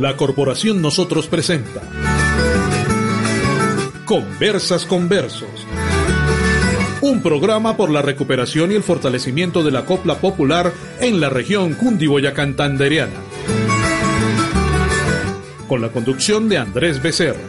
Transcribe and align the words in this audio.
La 0.00 0.16
Corporación 0.16 0.80
Nosotros 0.80 1.26
presenta 1.26 1.82
Conversas 4.06 4.86
con 4.86 5.10
Versos. 5.10 5.66
Un 7.02 7.20
programa 7.20 7.76
por 7.76 7.90
la 7.90 8.00
recuperación 8.00 8.72
y 8.72 8.76
el 8.76 8.82
fortalecimiento 8.82 9.62
de 9.62 9.72
la 9.72 9.84
copla 9.84 10.14
popular 10.14 10.72
en 11.00 11.20
la 11.20 11.28
región 11.28 11.74
cundiboyacantanderiana. 11.74 13.20
Con 15.68 15.82
la 15.82 15.88
conducción 15.88 16.48
de 16.48 16.56
Andrés 16.56 17.02
Becerra. 17.02 17.40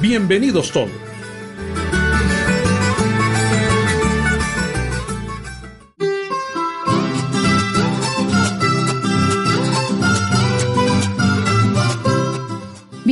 Bienvenidos 0.00 0.70
todos. 0.70 1.11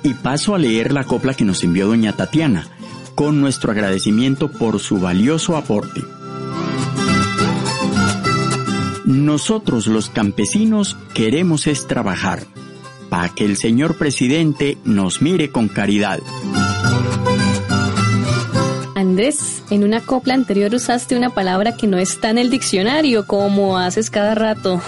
y 0.03 0.15
paso 0.15 0.55
a 0.55 0.59
leer 0.59 0.91
la 0.91 1.05
copla 1.05 1.34
que 1.34 1.44
nos 1.44 1.62
envió 1.62 1.87
doña 1.87 2.15
Tatiana, 2.15 2.66
con 3.15 3.43
nuestro 3.43 3.71
agradecimiento 3.71 4.50
por 4.50 4.81
su 4.81 4.99
valioso 5.00 5.56
aporte. 5.59 6.03
Nosotros 9.05 9.87
los 9.87 10.09
campesinos 10.09 10.97
queremos 11.12 11.66
es 11.66 11.87
trabajar, 11.87 12.44
para 13.11 13.28
que 13.28 13.44
el 13.44 13.59
señor 13.59 13.99
presidente 13.99 14.78
nos 14.84 15.21
mire 15.21 15.50
con 15.50 15.69
caridad. 15.69 16.21
Andrés, 18.94 19.62
en 19.69 19.84
una 19.84 20.00
copla 20.00 20.32
anterior 20.32 20.75
usaste 20.75 21.16
una 21.16 21.31
palabra 21.31 21.76
que 21.76 21.87
no 21.87 21.99
está 21.99 22.31
en 22.31 22.38
el 22.38 22.49
diccionario, 22.49 23.26
como 23.26 23.76
haces 23.76 24.09
cada 24.09 24.34
rato. 24.34 24.81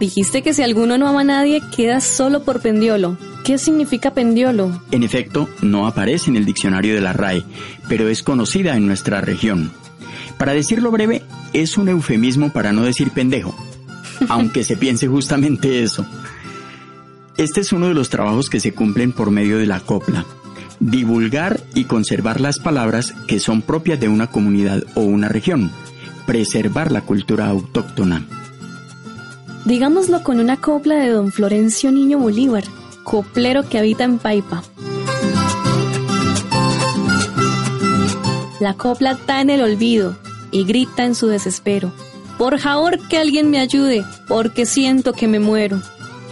Dijiste 0.00 0.42
que 0.42 0.54
si 0.54 0.62
alguno 0.62 0.96
no 0.96 1.08
ama 1.08 1.22
a 1.22 1.24
nadie, 1.24 1.60
queda 1.74 2.00
solo 2.00 2.44
por 2.44 2.60
pendiolo. 2.60 3.18
¿Qué 3.44 3.58
significa 3.58 4.12
pendiolo? 4.12 4.80
En 4.92 5.02
efecto, 5.02 5.48
no 5.60 5.86
aparece 5.88 6.30
en 6.30 6.36
el 6.36 6.44
diccionario 6.44 6.94
de 6.94 7.00
la 7.00 7.12
RAE, 7.12 7.44
pero 7.88 8.08
es 8.08 8.22
conocida 8.22 8.76
en 8.76 8.86
nuestra 8.86 9.20
región. 9.20 9.72
Para 10.36 10.52
decirlo 10.52 10.92
breve, 10.92 11.24
es 11.52 11.76
un 11.78 11.88
eufemismo 11.88 12.52
para 12.52 12.72
no 12.72 12.82
decir 12.82 13.10
pendejo, 13.10 13.56
aunque 14.28 14.62
se 14.62 14.76
piense 14.76 15.08
justamente 15.08 15.82
eso. 15.82 16.06
Este 17.36 17.60
es 17.60 17.72
uno 17.72 17.88
de 17.88 17.94
los 17.94 18.08
trabajos 18.08 18.50
que 18.50 18.60
se 18.60 18.74
cumplen 18.74 19.12
por 19.12 19.32
medio 19.32 19.58
de 19.58 19.66
la 19.66 19.80
copla. 19.80 20.26
Divulgar 20.78 21.60
y 21.74 21.84
conservar 21.84 22.40
las 22.40 22.60
palabras 22.60 23.14
que 23.26 23.40
son 23.40 23.62
propias 23.62 23.98
de 23.98 24.08
una 24.08 24.28
comunidad 24.28 24.84
o 24.94 25.00
una 25.00 25.28
región. 25.28 25.72
Preservar 26.26 26.92
la 26.92 27.00
cultura 27.00 27.48
autóctona. 27.48 28.26
Digámoslo 29.68 30.22
con 30.22 30.40
una 30.40 30.56
copla 30.56 30.94
de 30.94 31.10
don 31.10 31.30
Florencio 31.30 31.92
Niño 31.92 32.18
Bolívar, 32.18 32.64
coplero 33.04 33.68
que 33.68 33.78
habita 33.78 34.02
en 34.02 34.18
Paipa. 34.18 34.62
La 38.60 38.72
copla 38.72 39.10
está 39.10 39.42
en 39.42 39.50
el 39.50 39.60
olvido 39.60 40.16
y 40.52 40.64
grita 40.64 41.04
en 41.04 41.14
su 41.14 41.26
desespero. 41.26 41.92
Por 42.38 42.58
favor 42.58 42.98
que 43.08 43.18
alguien 43.18 43.50
me 43.50 43.58
ayude, 43.58 44.06
porque 44.26 44.64
siento 44.64 45.12
que 45.12 45.28
me 45.28 45.38
muero. 45.38 45.82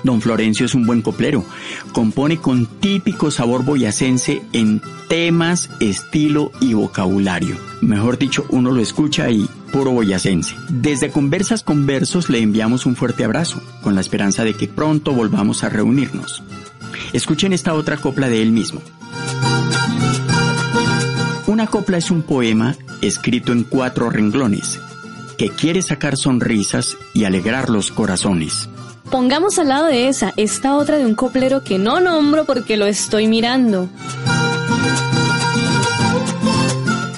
Don 0.02 0.22
Florencio 0.22 0.64
es 0.64 0.74
un 0.74 0.86
buen 0.86 1.02
coplero. 1.02 1.44
Compone 1.92 2.38
con 2.38 2.64
típico 2.64 3.30
sabor 3.30 3.66
boyacense 3.66 4.40
en 4.54 4.80
temas, 5.10 5.68
estilo 5.80 6.52
y 6.58 6.72
vocabulario. 6.72 7.58
Mejor 7.82 8.16
dicho, 8.16 8.46
uno 8.48 8.70
lo 8.70 8.80
escucha 8.80 9.28
y 9.30 9.46
puro. 9.76 10.00
Desde 10.70 11.10
Conversas 11.10 11.62
con 11.62 11.84
Versos 11.84 12.30
le 12.30 12.38
enviamos 12.38 12.86
un 12.86 12.96
fuerte 12.96 13.24
abrazo, 13.24 13.60
con 13.82 13.94
la 13.94 14.00
esperanza 14.00 14.42
de 14.42 14.54
que 14.54 14.68
pronto 14.68 15.12
volvamos 15.12 15.64
a 15.64 15.68
reunirnos. 15.68 16.42
Escuchen 17.12 17.52
esta 17.52 17.74
otra 17.74 17.98
copla 17.98 18.28
de 18.28 18.40
él 18.40 18.52
mismo. 18.52 18.80
Una 21.46 21.66
copla 21.66 21.98
es 21.98 22.10
un 22.10 22.22
poema 22.22 22.74
escrito 23.02 23.52
en 23.52 23.64
cuatro 23.64 24.08
renglones, 24.08 24.80
que 25.36 25.50
quiere 25.50 25.82
sacar 25.82 26.16
sonrisas 26.16 26.96
y 27.12 27.24
alegrar 27.24 27.68
los 27.68 27.92
corazones. 27.92 28.70
Pongamos 29.10 29.58
al 29.58 29.68
lado 29.68 29.86
de 29.86 30.08
esa 30.08 30.32
esta 30.36 30.76
otra 30.76 30.96
de 30.96 31.04
un 31.04 31.14
coplero 31.14 31.62
que 31.62 31.78
no 31.78 32.00
nombro 32.00 32.46
porque 32.46 32.78
lo 32.78 32.86
estoy 32.86 33.28
mirando. 33.28 33.90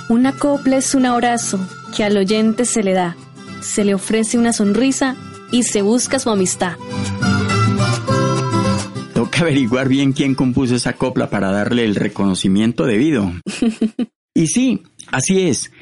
Una 0.08 0.32
copla 0.32 0.76
es 0.76 0.96
un 0.96 1.06
abrazo 1.06 1.60
que 1.96 2.04
al 2.04 2.16
oyente 2.16 2.64
se 2.64 2.82
le 2.82 2.92
da, 2.92 3.16
se 3.60 3.84
le 3.84 3.94
ofrece 3.94 4.38
una 4.38 4.52
sonrisa 4.52 5.16
y 5.50 5.62
se 5.62 5.82
busca 5.82 6.18
su 6.18 6.30
amistad. 6.30 6.76
Toca 9.14 9.40
averiguar 9.40 9.88
bien 9.88 10.12
quién 10.12 10.34
compuso 10.34 10.76
esa 10.76 10.92
copla 10.92 11.30
para 11.30 11.50
darle 11.50 11.84
el 11.84 11.94
reconocimiento 11.94 12.84
debido. 12.84 13.32
y 14.34 14.46
sí, 14.46 14.82
así 15.10 15.42
es. 15.42 15.72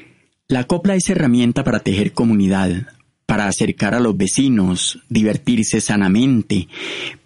La 0.47 0.63
copla 0.63 0.95
es 0.95 1.09
herramienta 1.09 1.63
para 1.63 1.81
tejer 1.81 2.13
comunidad, 2.13 2.87
para 3.25 3.47
acercar 3.47 3.93
a 3.93 3.99
los 3.99 4.15
vecinos, 4.17 4.99
divertirse 5.09 5.81
sanamente, 5.81 6.69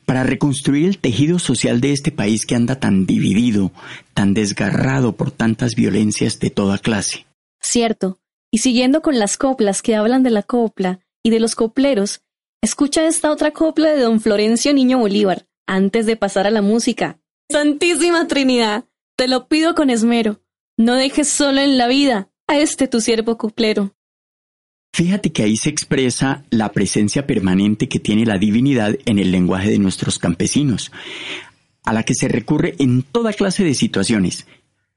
para 0.06 0.24
reconstruir 0.24 0.88
el 0.88 0.98
tejido 0.98 1.40
social 1.40 1.80
de 1.80 1.94
este 1.94 2.12
país 2.12 2.46
que 2.46 2.56
anda 2.56 2.80
tan 2.80 3.06
dividido, 3.06 3.72
tan 4.14 4.34
desgarrado 4.34 5.16
por 5.16 5.32
tantas 5.32 5.76
violencias 5.76 6.40
de 6.40 6.50
toda 6.50 6.80
clase. 6.80 7.28
Cierto. 7.62 8.21
Y 8.52 8.58
siguiendo 8.58 9.02
con 9.02 9.18
las 9.18 9.38
coplas 9.38 9.82
que 9.82 9.96
hablan 9.96 10.24
de 10.24 10.30
la 10.30 10.44
copla 10.44 11.00
y 11.24 11.30
de 11.30 11.40
los 11.40 11.56
copleros, 11.56 12.22
escucha 12.62 13.08
esta 13.08 13.32
otra 13.32 13.52
copla 13.52 13.92
de 13.92 14.02
don 14.02 14.20
Florencio 14.20 14.74
Niño 14.74 15.00
Bolívar, 15.00 15.48
antes 15.68 16.06
de 16.06 16.18
pasar 16.18 16.48
a 16.48 16.52
la 16.52 16.62
música. 16.62 17.20
Santísima 17.50 18.28
Trinidad, 18.28 18.86
te 19.16 19.30
lo 19.30 19.48
pido 19.48 19.74
con 19.74 19.90
esmero, 19.90 20.42
no 20.78 20.96
dejes 20.96 21.30
solo 21.30 21.62
en 21.62 21.78
la 21.78 21.88
vida 21.88 22.30
a 22.48 22.60
este 22.60 22.88
tu 22.88 23.00
siervo 23.00 23.38
coplero. 23.38 23.96
Fíjate 24.94 25.32
que 25.32 25.44
ahí 25.44 25.56
se 25.56 25.70
expresa 25.70 26.44
la 26.50 26.74
presencia 26.74 27.26
permanente 27.26 27.88
que 27.88 28.00
tiene 28.00 28.26
la 28.26 28.38
divinidad 28.38 28.98
en 29.06 29.20
el 29.20 29.32
lenguaje 29.32 29.70
de 29.70 29.80
nuestros 29.80 30.20
campesinos, 30.20 30.92
a 31.84 31.94
la 31.94 32.04
que 32.04 32.14
se 32.14 32.28
recurre 32.28 32.76
en 32.80 33.04
toda 33.04 33.32
clase 33.32 33.64
de 33.64 33.74
situaciones, 33.74 34.48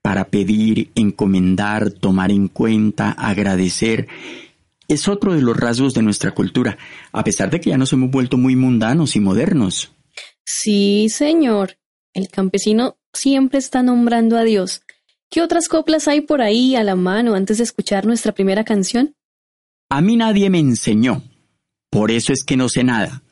para 0.04 0.26
pedir, 0.26 0.90
encomendar, 0.96 1.90
tomar 1.90 2.30
en 2.30 2.48
cuenta, 2.48 3.10
agradecer. 3.12 4.06
Es 4.86 5.08
otro 5.08 5.32
de 5.32 5.40
los 5.40 5.56
rasgos 5.56 5.94
de 5.94 6.02
nuestra 6.02 6.32
cultura, 6.32 6.76
a 7.10 7.24
pesar 7.24 7.48
de 7.48 7.58
que 7.58 7.70
ya 7.70 7.78
nos 7.78 7.94
hemos 7.94 8.10
vuelto 8.10 8.36
muy 8.36 8.54
mundanos 8.54 9.16
y 9.16 9.20
modernos. 9.20 9.92
Sí, 10.44 11.08
señor. 11.08 11.78
El 12.12 12.28
campesino 12.28 12.98
siempre 13.14 13.58
está 13.58 13.82
nombrando 13.82 14.36
a 14.36 14.44
Dios. 14.44 14.82
¿Qué 15.30 15.40
otras 15.40 15.68
coplas 15.68 16.06
hay 16.06 16.20
por 16.20 16.42
ahí 16.42 16.76
a 16.76 16.84
la 16.84 16.96
mano 16.96 17.34
antes 17.34 17.56
de 17.56 17.64
escuchar 17.64 18.04
nuestra 18.04 18.32
primera 18.32 18.62
canción? 18.62 19.14
A 19.88 20.02
mí 20.02 20.16
nadie 20.16 20.50
me 20.50 20.58
enseñó, 20.58 21.22
por 21.88 22.10
eso 22.10 22.34
es 22.34 22.44
que 22.44 22.58
no 22.58 22.68
sé 22.68 22.84
nada. 22.84 23.22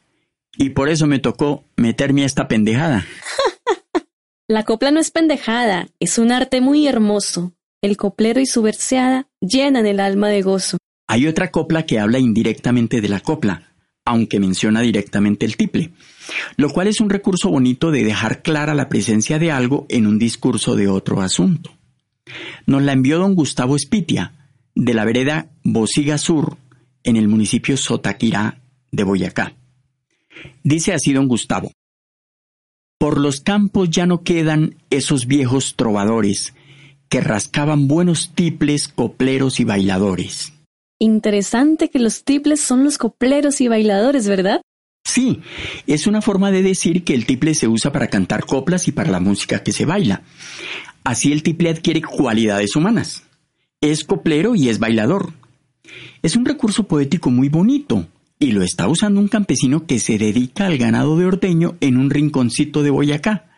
Y 0.56 0.70
por 0.70 0.88
eso 0.88 1.06
me 1.06 1.18
tocó 1.18 1.64
meterme 1.76 2.22
a 2.22 2.26
esta 2.26 2.48
pendejada. 2.48 3.04
La 4.52 4.64
copla 4.64 4.90
no 4.90 5.00
es 5.00 5.10
pendejada, 5.10 5.88
es 5.98 6.18
un 6.18 6.30
arte 6.30 6.60
muy 6.60 6.86
hermoso. 6.86 7.54
El 7.80 7.96
coplero 7.96 8.38
y 8.38 8.44
su 8.44 8.60
verseada 8.60 9.26
llenan 9.40 9.86
el 9.86 9.98
alma 9.98 10.28
de 10.28 10.42
gozo. 10.42 10.76
Hay 11.08 11.26
otra 11.26 11.50
copla 11.50 11.86
que 11.86 11.98
habla 11.98 12.18
indirectamente 12.18 13.00
de 13.00 13.08
la 13.08 13.20
copla, 13.20 13.72
aunque 14.04 14.38
menciona 14.40 14.82
directamente 14.82 15.46
el 15.46 15.56
tiple, 15.56 15.92
lo 16.58 16.68
cual 16.68 16.88
es 16.88 17.00
un 17.00 17.08
recurso 17.08 17.48
bonito 17.48 17.90
de 17.90 18.04
dejar 18.04 18.42
clara 18.42 18.74
la 18.74 18.90
presencia 18.90 19.38
de 19.38 19.50
algo 19.50 19.86
en 19.88 20.06
un 20.06 20.18
discurso 20.18 20.76
de 20.76 20.86
otro 20.86 21.22
asunto. 21.22 21.70
Nos 22.66 22.82
la 22.82 22.92
envió 22.92 23.18
don 23.18 23.34
Gustavo 23.34 23.74
Espitia, 23.74 24.50
de 24.74 24.92
la 24.92 25.06
vereda 25.06 25.50
Bosiga 25.64 26.18
Sur, 26.18 26.58
en 27.04 27.16
el 27.16 27.26
municipio 27.26 27.78
Sotaquirá 27.78 28.60
de 28.90 29.02
Boyacá. 29.02 29.54
Dice 30.62 30.92
así 30.92 31.14
don 31.14 31.26
Gustavo, 31.26 31.72
Por 33.02 33.18
los 33.18 33.40
campos 33.40 33.90
ya 33.90 34.06
no 34.06 34.22
quedan 34.22 34.76
esos 34.90 35.26
viejos 35.26 35.74
trovadores 35.74 36.54
que 37.08 37.20
rascaban 37.20 37.88
buenos 37.88 38.30
tiples, 38.32 38.86
copleros 38.86 39.58
y 39.58 39.64
bailadores. 39.64 40.52
Interesante 41.00 41.90
que 41.90 41.98
los 41.98 42.22
tiples 42.22 42.60
son 42.60 42.84
los 42.84 42.98
copleros 42.98 43.60
y 43.60 43.66
bailadores, 43.66 44.28
¿verdad? 44.28 44.62
Sí, 45.04 45.40
es 45.88 46.06
una 46.06 46.22
forma 46.22 46.52
de 46.52 46.62
decir 46.62 47.02
que 47.02 47.14
el 47.14 47.26
tiple 47.26 47.56
se 47.56 47.66
usa 47.66 47.90
para 47.90 48.06
cantar 48.06 48.46
coplas 48.46 48.86
y 48.86 48.92
para 48.92 49.10
la 49.10 49.18
música 49.18 49.64
que 49.64 49.72
se 49.72 49.84
baila. 49.84 50.22
Así 51.02 51.32
el 51.32 51.42
tiple 51.42 51.70
adquiere 51.70 52.02
cualidades 52.02 52.76
humanas 52.76 53.24
es 53.80 54.04
coplero 54.04 54.54
y 54.54 54.68
es 54.68 54.78
bailador. 54.78 55.32
Es 56.22 56.36
un 56.36 56.44
recurso 56.44 56.84
poético 56.84 57.30
muy 57.30 57.48
bonito 57.48 58.06
y 58.42 58.50
lo 58.52 58.62
está 58.62 58.88
usando 58.88 59.20
un 59.20 59.28
campesino 59.28 59.86
que 59.86 60.00
se 60.00 60.18
dedica 60.18 60.66
al 60.66 60.76
ganado 60.76 61.16
de 61.16 61.26
ordeño 61.26 61.76
en 61.80 61.96
un 61.96 62.10
rinconcito 62.10 62.82
de 62.82 62.90
Boyacá. 62.90 63.48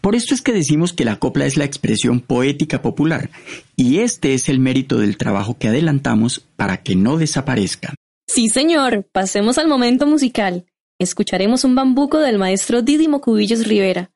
Por 0.00 0.14
esto 0.14 0.34
es 0.34 0.42
que 0.42 0.52
decimos 0.52 0.92
que 0.92 1.04
la 1.04 1.18
copla 1.18 1.46
es 1.46 1.56
la 1.56 1.64
expresión 1.64 2.20
poética 2.20 2.82
popular 2.82 3.30
y 3.76 3.98
este 3.98 4.34
es 4.34 4.48
el 4.48 4.58
mérito 4.58 4.98
del 4.98 5.16
trabajo 5.16 5.56
que 5.58 5.68
adelantamos 5.68 6.40
para 6.56 6.82
que 6.82 6.96
no 6.96 7.16
desaparezca. 7.16 7.94
Sí, 8.28 8.48
señor, 8.48 9.08
pasemos 9.12 9.58
al 9.58 9.68
momento 9.68 10.06
musical. 10.06 10.66
Escucharemos 10.98 11.64
un 11.64 11.74
bambuco 11.74 12.18
del 12.18 12.38
maestro 12.38 12.82
Didimo 12.82 13.20
Cubillos 13.20 13.66
Rivera, 13.66 14.10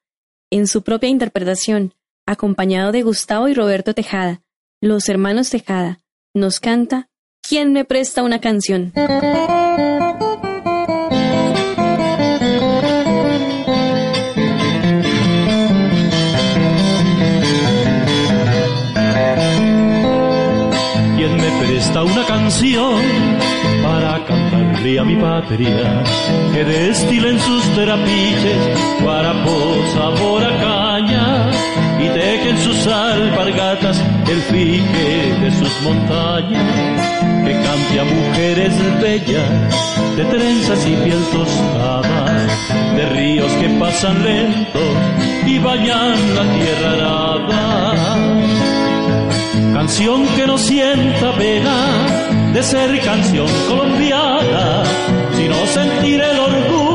en 0.51 0.67
su 0.67 0.83
propia 0.83 1.09
interpretación, 1.09 1.95
acompañado 2.27 2.91
de 2.91 3.03
Gustavo 3.03 3.49
y 3.49 3.55
Roberto 3.55 3.95
Tejada, 3.95 4.43
los 4.81 5.09
hermanos 5.09 5.51
Tejada 5.51 6.01
nos 6.35 6.61
canta 6.61 7.10
¿Quién 7.51 7.73
me 7.73 7.85
presta 7.85 8.23
una 8.23 8.39
canción? 8.39 8.93
¿Quién 21.17 21.37
me 21.39 21.51
presta 21.67 22.05
una 22.05 22.25
canción 22.25 23.03
para 23.83 24.25
cantarle 24.27 25.01
a 25.01 25.05
mi 25.05 25.17
patria 25.17 26.05
que 26.55 26.65
destilen 26.65 27.37
sus 27.41 27.65
terapiches 27.75 29.03
guarapos 29.03 29.91
sabor 29.93 30.45
a 30.45 30.61
caña 30.61 31.50
y 32.01 32.09
dejen 32.09 32.59
sus 32.59 32.87
alpargatas 32.87 34.03
el 34.29 34.41
fique 34.43 35.35
de 35.41 35.51
sus 35.51 35.83
montañas, 35.83 36.65
que 37.45 37.53
cante 37.53 38.01
a 38.01 38.05
mujeres 38.05 38.73
bellas 39.01 40.17
de 40.17 40.25
trenzas 40.25 40.87
y 40.87 40.97
piel 40.97 41.23
tostada, 41.33 42.47
de 42.97 43.07
ríos 43.11 43.53
que 43.53 43.69
pasan 43.79 44.25
lentos 44.25 44.83
y 45.47 45.59
bañan 45.59 46.35
la 46.35 46.43
tierra 46.55 46.93
arada. 46.93 48.17
Canción 49.75 50.27
que 50.37 50.47
no 50.47 50.59
sienta 50.59 51.33
pena 51.37 52.53
de 52.53 52.63
ser 52.63 53.01
canción 53.01 53.49
colombiana, 53.69 54.83
sino 55.37 55.67
sentir 55.67 56.21
el 56.21 56.39
orgullo 56.39 56.90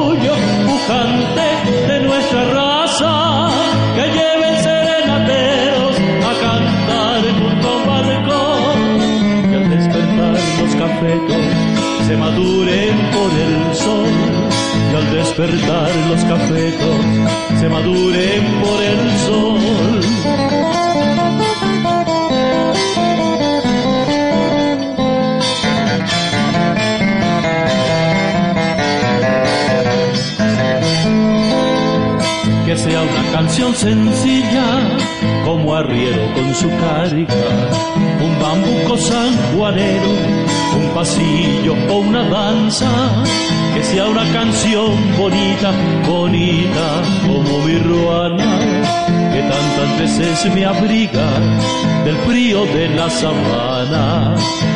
se 12.07 12.15
maduren 12.15 12.95
por 13.11 13.31
el 13.31 13.75
sol 13.75 14.07
y 14.91 14.95
al 14.95 15.11
despertar 15.11 15.89
los 16.09 16.23
cafetos 16.25 16.99
se 17.59 17.69
maduren 17.69 18.43
por 18.61 18.83
el 18.83 19.17
sol. 19.25 19.59
Que 32.67 32.77
sea 32.77 33.01
una 33.01 33.31
canción 33.31 33.73
sencilla 33.73 34.67
como 35.43 35.75
arriero 35.75 36.33
con 36.35 36.53
su 36.53 36.69
carga, 36.69 37.33
un 38.21 38.39
bambuco 38.39 38.97
sanjuanero 38.97 40.44
un 40.73 40.89
pasillo 40.93 41.75
o 41.89 41.97
una 41.99 42.23
danza, 42.23 42.89
que 43.73 43.83
sea 43.83 44.05
una 44.05 44.25
canción 44.31 44.91
bonita, 45.17 45.71
bonita 46.07 46.87
como 47.25 47.59
mi 47.65 47.77
ruana, 47.79 48.59
que 49.33 49.41
tantas 49.41 49.99
veces 49.99 50.53
me 50.53 50.65
abriga 50.65 51.27
del 52.05 52.17
frío 52.27 52.65
de 52.65 52.89
la 52.89 53.09
sabana 53.09 54.35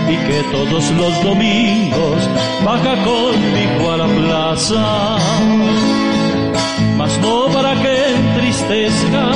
y 0.09 0.15
que 0.27 0.43
todos 0.51 0.91
los 0.91 1.23
domingos 1.23 2.17
baja 2.65 2.95
conmigo 3.03 3.91
a 3.91 3.97
la 3.97 4.07
plaza. 4.07 5.17
Mas 6.97 7.17
no 7.19 7.47
para 7.53 7.75
que 7.81 8.15
entristezca 8.15 9.31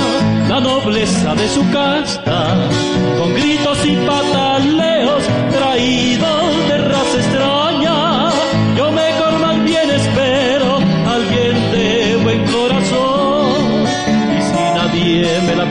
la 0.50 0.60
nobleza 0.60 1.36
de 1.36 1.48
su 1.48 1.62
casta, 1.72 2.55
con 3.17 3.33
gritos 3.33 3.86
y 3.86 3.95
pataleos 4.07 4.32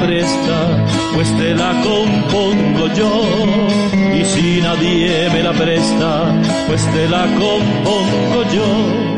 presta, 0.03 0.87
pues 1.15 1.29
te 1.39 1.55
la 1.55 1.71
compongo 1.83 2.87
yo. 2.95 3.13
Y 4.19 4.25
si 4.25 4.61
nadie 4.61 5.31
me 5.31 5.43
la 5.43 5.53
presta, 5.53 6.43
pues 6.67 6.85
te 6.93 7.09
la 7.09 7.25
compongo 7.27 8.43
yo. 8.55 9.13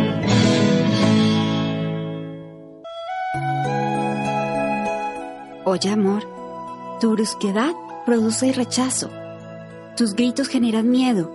Oye, 5.65 5.91
amor, 5.91 6.23
tu 7.01 7.13
brusquedad 7.13 7.73
produce 8.05 8.53
rechazo. 8.53 9.11
Tus 9.97 10.15
gritos 10.15 10.49
generan 10.49 10.91
miedo. 10.91 11.31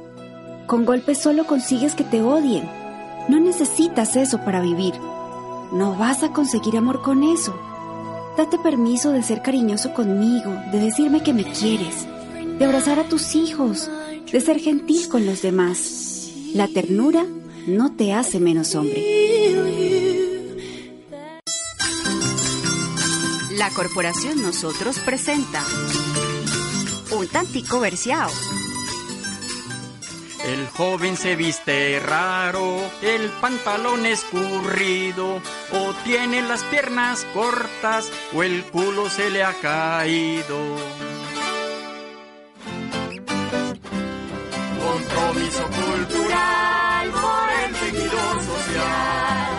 Con 0.67 0.85
golpes 0.85 1.17
solo 1.17 1.45
consigues 1.45 1.95
que 1.95 2.03
te 2.03 2.21
odien. 2.21 2.69
No 3.27 3.39
necesitas 3.39 4.15
eso 4.15 4.45
para 4.45 4.61
vivir. 4.61 4.93
No 5.71 5.95
vas 5.95 6.23
a 6.23 6.31
conseguir 6.31 6.77
amor 6.77 7.01
con 7.01 7.23
eso. 7.23 7.53
Date 8.39 8.57
permiso 8.57 9.11
de 9.11 9.21
ser 9.21 9.41
cariñoso 9.41 9.93
conmigo, 9.93 10.49
de 10.71 10.79
decirme 10.79 11.21
que 11.21 11.33
me 11.33 11.43
quieres, 11.43 12.07
de 12.57 12.63
abrazar 12.63 12.97
a 12.97 13.03
tus 13.03 13.35
hijos, 13.35 13.91
de 14.31 14.39
ser 14.39 14.61
gentil 14.61 15.09
con 15.09 15.25
los 15.25 15.41
demás. 15.41 16.31
La 16.53 16.69
ternura 16.69 17.25
no 17.67 17.91
te 17.97 18.13
hace 18.13 18.39
menos 18.39 18.75
hombre. 18.75 19.03
La 23.57 23.69
Corporación 23.71 24.41
Nosotros 24.41 24.99
presenta 24.99 25.61
un 27.11 27.27
tantico 27.27 27.81
verseado. 27.81 28.31
El 30.45 30.67
joven 30.67 31.17
se 31.17 31.35
viste 31.35 31.99
raro, 31.99 32.79
el 33.01 33.29
pantalón 33.41 34.05
escurrido, 34.05 35.41
o 35.73 35.93
tiene 36.05 36.41
las 36.41 36.63
piernas 36.63 37.25
cortas, 37.33 38.09
o 38.33 38.41
el 38.43 38.63
culo 38.63 39.09
se 39.09 39.29
le 39.29 39.43
ha 39.43 39.53
caído. 39.53 40.57
Compromiso 44.81 45.63
cultural 45.67 47.11
por 47.11 47.49
el 47.65 47.73
tejido 47.73 48.19
social. 48.41 49.49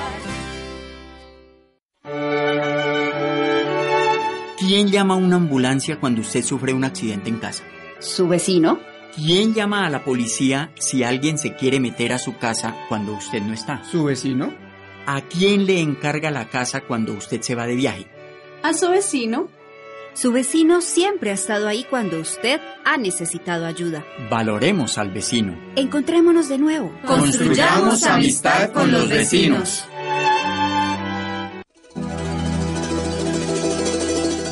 ¿Quién 4.59 4.89
llama 4.89 5.15
a 5.15 5.19
una 5.19 5.37
ambulancia 5.37 6.01
cuando 6.01 6.23
usted 6.23 6.43
sufre 6.43 6.73
un 6.73 6.85
accidente 6.85 7.29
en 7.29 7.39
casa? 7.39 7.65
¿Su 7.99 8.29
vecino? 8.29 8.90
¿Quién 9.15 9.55
llama 9.55 9.87
a 9.87 9.91
la 9.91 10.05
policía 10.05 10.73
si 10.79 11.03
alguien 11.03 11.37
se 11.37 11.55
quiere 11.55 11.81
meter 11.81 12.13
a 12.13 12.19
su 12.19 12.37
casa 12.37 12.77
cuando 12.89 13.13
usted 13.13 13.43
no 13.43 13.53
está? 13.53 13.83
¿Su 13.85 14.05
vecino? 14.05 14.55
¿A 15.07 15.23
quién 15.23 15.67
le 15.67 15.81
encarga 15.81 16.31
la 16.31 16.49
casa 16.49 16.83
cuando 16.83 17.15
usted 17.15 17.41
se 17.41 17.55
va 17.55 17.67
de 17.67 17.75
viaje? 17.75 18.07
¿A 18.63 18.73
su 18.73 18.89
vecino? 18.91 19.49
Su 20.15 20.33
vecino 20.33 20.81
siempre 20.81 21.31
ha 21.31 21.35
estado 21.35 21.67
ahí 21.67 21.85
cuando 21.89 22.21
usted 22.21 22.61
ha 22.85 22.97
necesitado 22.99 23.67
ayuda. 23.67 24.05
Valoremos 24.31 24.99
al 24.99 25.11
vecino. 25.11 25.59
Encontrémonos 25.77 26.49
de 26.49 26.59
nuevo. 26.59 26.93
Construyamos 27.07 28.05
amistad 28.05 28.71
con 28.73 28.93
los 28.93 29.09
vecinos. 29.09 29.85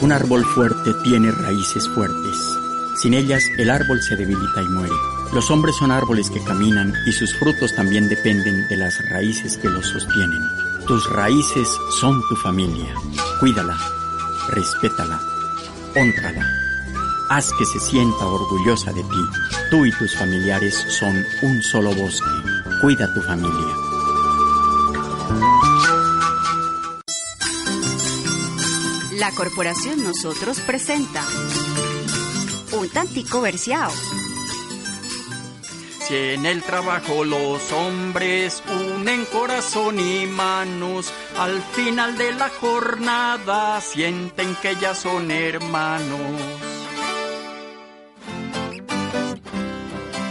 Un 0.00 0.12
árbol 0.12 0.44
fuerte 0.44 0.92
tiene 1.04 1.30
raíces 1.30 1.88
fuertes. 1.88 2.57
Sin 3.00 3.14
ellas, 3.14 3.44
el 3.58 3.70
árbol 3.70 4.02
se 4.02 4.16
debilita 4.16 4.60
y 4.60 4.68
muere. 4.68 4.94
Los 5.32 5.52
hombres 5.52 5.76
son 5.76 5.92
árboles 5.92 6.30
que 6.30 6.42
caminan 6.42 6.92
y 7.06 7.12
sus 7.12 7.32
frutos 7.38 7.72
también 7.76 8.08
dependen 8.08 8.66
de 8.66 8.76
las 8.76 9.08
raíces 9.10 9.56
que 9.56 9.68
los 9.68 9.86
sostienen. 9.86 10.40
Tus 10.84 11.08
raíces 11.10 11.68
son 12.00 12.20
tu 12.28 12.34
familia. 12.36 12.92
Cuídala, 13.38 13.78
respétala, 14.48 15.20
honrala. 15.94 16.44
Haz 17.30 17.52
que 17.58 17.66
se 17.66 17.78
sienta 17.78 18.26
orgullosa 18.26 18.92
de 18.92 19.02
ti. 19.02 19.24
Tú 19.70 19.84
y 19.86 19.92
tus 19.92 20.16
familiares 20.16 20.74
son 20.88 21.14
un 21.42 21.62
solo 21.62 21.94
bosque. 21.94 22.26
Cuida 22.80 23.12
tu 23.14 23.20
familia. 23.22 23.74
La 29.18 29.30
Corporación 29.32 30.02
Nosotros 30.02 30.58
presenta 30.60 31.22
un 32.72 32.88
tantico 32.88 33.40
verseado. 33.40 33.92
Si 36.00 36.14
en 36.14 36.46
el 36.46 36.62
trabajo 36.62 37.22
los 37.25 37.70
hombres 37.72 38.62
unen 38.96 39.26
corazón 39.26 40.00
y 40.00 40.26
manos, 40.26 41.12
al 41.38 41.60
final 41.60 42.16
de 42.16 42.32
la 42.32 42.48
jornada 42.48 43.78
sienten 43.80 44.54
que 44.56 44.75
ya 44.76 44.94
son 44.94 45.30
hermanos. 45.30 46.40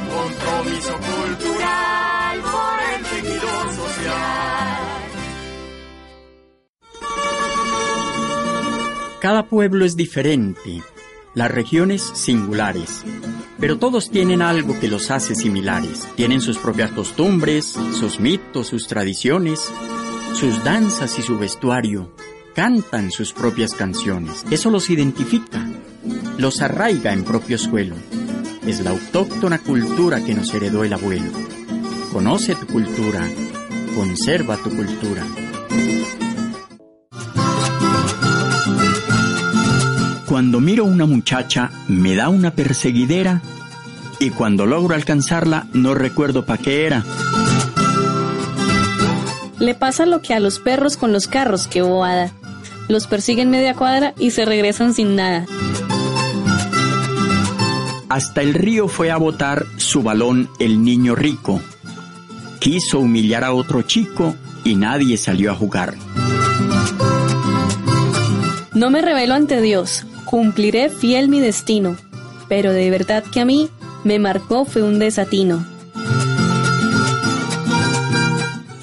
Compromiso 0.10 0.94
cultural 0.98 2.41
por 2.41 2.79
el 2.96 3.03
tejido 3.03 3.72
social. 3.75 4.77
Cada 9.20 9.48
pueblo 9.48 9.86
es 9.86 9.96
diferente, 9.96 10.82
las 11.38 11.51
regiones 11.51 12.01
singulares, 12.01 13.03
pero 13.60 13.77
todos 13.77 14.10
tienen 14.10 14.41
algo 14.41 14.79
que 14.79 14.88
los 14.88 15.12
hace 15.12 15.36
similares. 15.36 16.08
Tienen 16.15 16.41
sus 16.41 16.58
propias 16.58 16.89
costumbres, 16.89 17.77
sus 17.94 18.20
mitos, 18.20 18.65
sus 18.65 18.88
tradiciones, 18.88 19.72
sus 20.34 20.63
danzas 20.63 21.20
y 21.20 21.22
su 21.22 21.38
vestuario. 21.38 22.12
Cantan 22.56 23.12
sus 23.12 23.34
propias 23.34 23.75
canciones. 23.75 24.46
Eso 24.50 24.72
los 24.72 24.89
identifica, 24.89 25.63
los 26.39 26.63
arraiga 26.63 27.13
en 27.13 27.24
propio 27.24 27.60
suelo. 27.60 27.94
Es 28.65 28.79
la 28.79 28.89
autóctona 28.89 29.60
cultura 29.60 30.25
que 30.25 30.34
nos 30.34 30.51
heredó 30.56 30.84
el 30.84 30.94
abuelo. 30.94 31.32
Conoce 32.12 32.56
tu 32.56 32.65
cultura, 32.65 33.22
conserva 33.96 34.58
tu 34.58 34.75
cultura. 34.75 35.24
Cuando 40.58 40.72
miro 40.72 40.86
una 40.86 41.06
muchacha 41.06 41.70
me 41.88 42.16
da 42.16 42.30
una 42.30 42.50
perseguidera 42.50 43.44
y 44.20 44.32
cuando 44.32 44.66
logro 44.66 44.96
alcanzarla 44.96 45.68
no 45.74 45.94
recuerdo 45.94 46.46
pa' 46.46 46.58
qué 46.58 46.88
era. 46.88 47.04
Le 49.60 49.76
pasa 49.76 50.08
lo 50.08 50.24
que 50.24 50.34
a 50.34 50.40
los 50.40 50.58
perros 50.58 50.98
con 50.98 51.14
los 51.14 51.28
carros, 51.28 51.68
que 51.68 51.84
bobada. 51.84 52.32
Los 52.88 53.06
persiguen 53.06 53.52
media 53.52 53.76
cuadra 53.76 54.16
y 54.18 54.32
se 54.32 54.46
regresan 54.46 54.96
sin 54.96 55.16
nada. 55.16 55.46
Hasta 58.10 58.42
el 58.42 58.56
río 58.56 58.88
fue 58.88 59.12
a 59.12 59.18
botar 59.18 59.64
su 59.78 60.02
balón 60.02 60.50
el 60.58 60.84
niño 60.84 61.14
rico. 61.14 61.62
Quiso 62.60 62.98
humillar 62.98 63.44
a 63.44 63.54
otro 63.54 63.84
chico 63.84 64.36
y 64.64 64.74
nadie 64.74 65.18
salió 65.18 65.52
a 65.52 65.54
jugar. 65.54 65.94
No 68.74 68.90
me 68.90 69.04
revelo 69.04 69.36
ante 69.36 69.62
Dios, 69.62 70.04
cumpliré 70.27 70.89
fiel 70.89 71.29
mi 71.29 71.39
destino, 71.39 71.96
pero 72.50 72.74
de 72.74 72.89
verdad 72.91 73.24
que 73.24 73.39
a 73.39 73.46
mí 73.46 73.69
me 74.03 74.19
marcó 74.19 74.65
fue 74.65 74.84
un 74.84 75.00
desatino. 75.00 75.65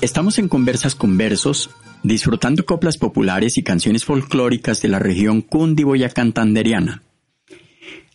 Estamos 0.01 0.39
en 0.39 0.49
Conversas 0.49 0.95
con 0.95 1.17
Versos, 1.17 1.71
disfrutando 2.03 2.65
coplas 2.65 2.97
populares 2.97 3.57
y 3.59 3.63
canciones 3.63 4.05
folclóricas 4.05 4.83
de 4.83 4.89
la 4.89 4.99
región 4.99 5.43
cundiboyacantanderiana. 5.43 7.03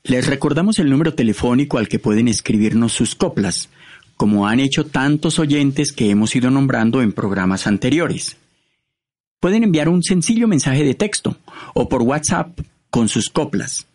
Les 0.04 0.28
recordamos 0.28 0.80
el 0.80 0.90
número 0.90 1.14
telefónico 1.14 1.78
al 1.78 1.88
que 1.88 2.00
pueden 2.00 2.28
escribirnos 2.28 2.94
sus 2.94 3.16
coplas, 3.16 3.70
como 4.18 4.48
han 4.48 4.60
hecho 4.60 4.86
tantos 4.86 5.40
oyentes 5.40 5.92
que 5.92 6.10
hemos 6.10 6.36
ido 6.36 6.50
nombrando 6.50 7.02
en 7.02 7.12
programas 7.12 7.68
anteriores. 7.68 8.38
Pueden 9.40 9.64
enviar 9.64 9.88
un 9.88 10.04
sencillo 10.04 10.48
mensaje 10.48 10.84
de 10.84 10.94
texto 10.96 11.38
o 11.74 11.88
por 11.88 12.02
WhatsApp 12.02 12.60
con 12.90 13.10
sus 13.10 13.30
coplas 13.30 13.88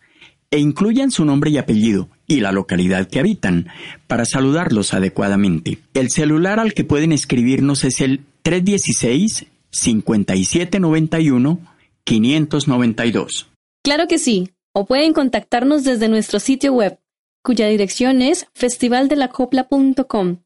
e 0.51 0.59
incluyan 0.59 1.11
su 1.11 1.25
nombre 1.25 1.49
y 1.49 1.57
apellido 1.57 2.07
y 2.27 2.39
la 2.39 2.51
localidad 2.51 3.07
que 3.07 3.19
habitan 3.19 3.67
para 4.07 4.25
saludarlos 4.25 4.93
adecuadamente. 4.93 5.79
El 5.93 6.09
celular 6.09 6.59
al 6.59 6.73
que 6.73 6.83
pueden 6.83 7.11
escribirnos 7.11 7.83
es 7.83 7.99
el 8.01 8.21
316 8.43 9.47
5791 9.71 11.59
592. 12.05 13.47
Claro 13.83 14.07
que 14.07 14.17
sí, 14.17 14.51
o 14.73 14.85
pueden 14.85 15.13
contactarnos 15.13 15.83
desde 15.83 16.07
nuestro 16.07 16.39
sitio 16.39 16.73
web, 16.73 16.99
cuya 17.43 17.67
dirección 17.67 18.21
es 18.21 18.47
festivaldelacopla.com, 18.53 20.37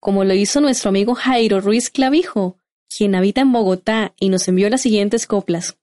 como 0.00 0.24
lo 0.24 0.34
hizo 0.34 0.60
nuestro 0.60 0.88
amigo 0.88 1.14
Jairo 1.14 1.60
Ruiz 1.60 1.90
Clavijo, 1.90 2.56
quien 2.88 3.14
habita 3.14 3.42
en 3.42 3.52
Bogotá 3.52 4.14
y 4.18 4.30
nos 4.30 4.48
envió 4.48 4.70
las 4.70 4.80
siguientes 4.82 5.26
coplas. 5.26 5.76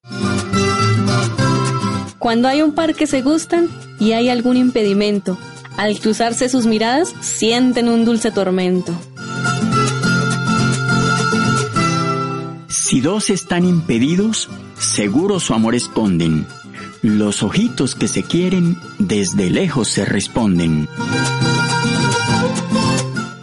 Cuando 2.20 2.48
hay 2.48 2.62
un 2.62 2.74
par 2.74 2.96
que 2.96 3.08
se 3.08 3.22
gustan 3.22 3.70
y 4.00 4.14
hay 4.14 4.30
algún 4.30 4.58
impedimento, 4.58 5.38
al 5.78 6.00
cruzarse 6.00 6.50
sus 6.50 6.66
miradas 6.66 7.14
sienten 7.22 7.88
un 7.88 8.06
dulce 8.06 8.32
tormento. 8.32 8.94
Si 12.68 13.02
dos 13.02 13.30
están 13.30 13.66
impedidos, 13.66 14.50
seguro 14.80 15.40
su 15.40 15.54
amor 15.54 15.76
esconden. 15.76 16.48
Los 17.02 17.44
ojitos 17.44 17.94
que 17.94 18.08
se 18.08 18.24
quieren 18.24 18.78
desde 18.98 19.50
lejos 19.50 19.88
se 19.90 20.04
responden. 20.04 20.88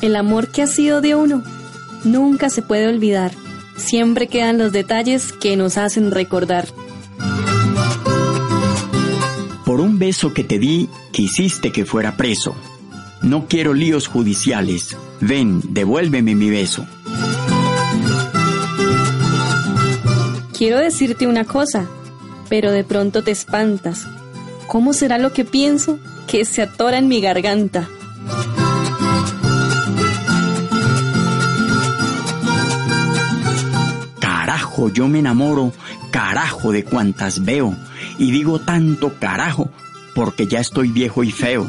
El 0.01 0.17
amor 0.17 0.49
que 0.49 0.63
ha 0.63 0.67
sido 0.67 1.01
de 1.01 1.15
uno 1.15 1.43
nunca 2.03 2.51
se 2.51 2.63
puede 2.63 2.89
olvidar. 2.89 3.33
Siempre 3.77 4.27
quedan 4.27 4.59
los 4.59 4.73
detalles 4.73 5.33
que 5.33 5.57
nos 5.57 5.79
hacen 5.79 6.11
recordar. 6.11 6.67
Por 9.75 9.81
un 9.81 9.99
beso 9.99 10.33
que 10.33 10.45
te 10.45 10.61
di, 10.61 10.89
quisiste 11.11 11.73
que 11.73 11.85
fuera 11.85 12.17
preso. 12.17 12.55
No 13.23 13.49
quiero 13.49 13.75
líos 13.75 14.07
judiciales. 14.07 14.97
Ven, 15.21 15.61
devuélveme 15.69 16.37
mi 16.37 16.49
beso. 16.49 16.87
Quiero 20.57 20.79
decirte 20.79 21.27
una 21.27 21.43
cosa, 21.43 21.89
pero 22.49 22.71
de 22.71 22.85
pronto 22.85 23.25
te 23.25 23.33
espantas. 23.33 24.07
¿Cómo 24.69 24.93
será 24.93 25.19
lo 25.19 25.33
que 25.33 25.45
pienso 25.45 25.99
que 26.29 26.45
se 26.45 26.63
atora 26.63 26.99
en 26.99 27.09
mi 27.09 27.21
garganta? 27.21 27.89
Carajo, 34.21 34.89
yo 34.91 35.09
me 35.09 35.19
enamoro, 35.19 35.73
carajo 36.13 36.71
de 36.71 36.85
cuantas 36.85 37.45
veo, 37.45 37.75
y 38.19 38.31
digo 38.31 38.59
tanto 38.59 39.15
carajo, 39.19 39.71
porque 40.15 40.47
ya 40.47 40.61
estoy 40.61 40.89
viejo 40.89 41.25
y 41.25 41.31
feo. 41.31 41.67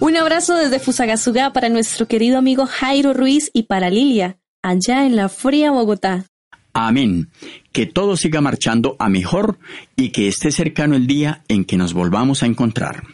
Un 0.00 0.16
abrazo 0.16 0.54
desde 0.54 0.80
Fusagasugá 0.80 1.52
para 1.52 1.70
nuestro 1.70 2.06
querido 2.06 2.36
amigo 2.38 2.66
Jairo 2.66 3.14
Ruiz 3.14 3.50
y 3.54 3.64
para 3.64 3.88
Lilia, 3.88 4.38
allá 4.62 5.06
en 5.06 5.16
la 5.16 5.28
fría 5.28 5.70
Bogotá. 5.70 6.26
Amén. 6.74 7.30
Que 7.72 7.86
todo 7.86 8.16
siga 8.16 8.40
marchando 8.40 8.96
a 8.98 9.08
mejor 9.08 9.58
y 9.96 10.10
que 10.10 10.28
esté 10.28 10.50
cercano 10.50 10.96
el 10.96 11.06
día 11.06 11.42
en 11.48 11.64
que 11.64 11.76
nos 11.76 11.94
volvamos 11.94 12.42
a 12.42 12.46
encontrar. 12.46 13.04